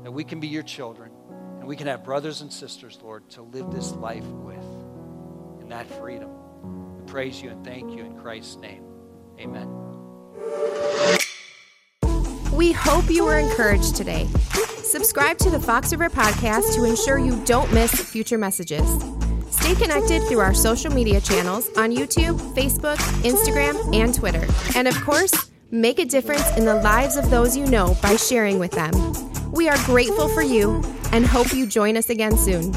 that 0.04 0.12
we 0.12 0.24
can 0.24 0.40
be 0.40 0.48
your 0.48 0.64
children 0.64 1.12
and 1.60 1.68
we 1.68 1.76
can 1.76 1.88
have 1.88 2.04
brothers 2.04 2.42
and 2.42 2.52
sisters, 2.52 3.00
Lord, 3.04 3.30
to 3.32 3.44
live 3.44 3.72
this 3.72 3.92
life 3.92 4.26
with 4.26 4.66
in 5.62 5.70
that 5.70 5.88
freedom. 6.00 6.30
We 6.98 7.06
praise 7.06 7.42
you 7.42 7.50
and 7.50 7.64
thank 7.64 7.92
you 7.92 8.04
in 8.04 8.18
Christ's 8.18 8.56
name. 8.58 8.84
Amen. 9.40 9.85
We 12.54 12.72
hope 12.72 13.10
you 13.10 13.26
were 13.26 13.38
encouraged 13.38 13.96
today. 13.96 14.28
Subscribe 14.84 15.38
to 15.40 15.50
the 15.50 15.60
Fox 15.60 15.92
River 15.92 16.10
Podcast 16.10 16.74
to 16.76 16.86
ensure 16.86 17.20
you 17.20 17.44
don't 17.44 17.72
miss 17.74 17.92
future 17.92 18.38
messages. 18.38 18.88
Stay 19.50 19.76
connected 19.76 20.22
through 20.24 20.40
our 20.40 20.54
social 20.54 20.92
media 20.92 21.20
channels 21.20 21.70
on 21.78 21.92
YouTube, 21.92 22.38
Facebook, 22.54 22.98
Instagram, 23.24 23.94
and 23.94 24.14
Twitter. 24.14 24.48
And 24.76 24.88
of 24.88 24.96
course, 25.02 25.52
make 25.72 26.00
a 26.00 26.06
difference 26.06 26.50
in 26.58 26.66
the 26.66 26.76
lives 26.76 27.18
of 27.18 27.30
those 27.30 27.58
you 27.58 27.66
know 27.66 27.98
by 28.02 28.16
sharing 28.16 28.60
with 28.60 28.72
them. 28.72 28.94
We 29.52 29.68
are 29.68 29.78
grateful 29.86 30.30
for 30.30 30.42
you 30.42 30.84
and 31.12 31.26
hope 31.26 31.54
you 31.54 31.66
join 31.66 31.98
us 31.98 32.10
again 32.10 32.38
soon. 32.38 32.72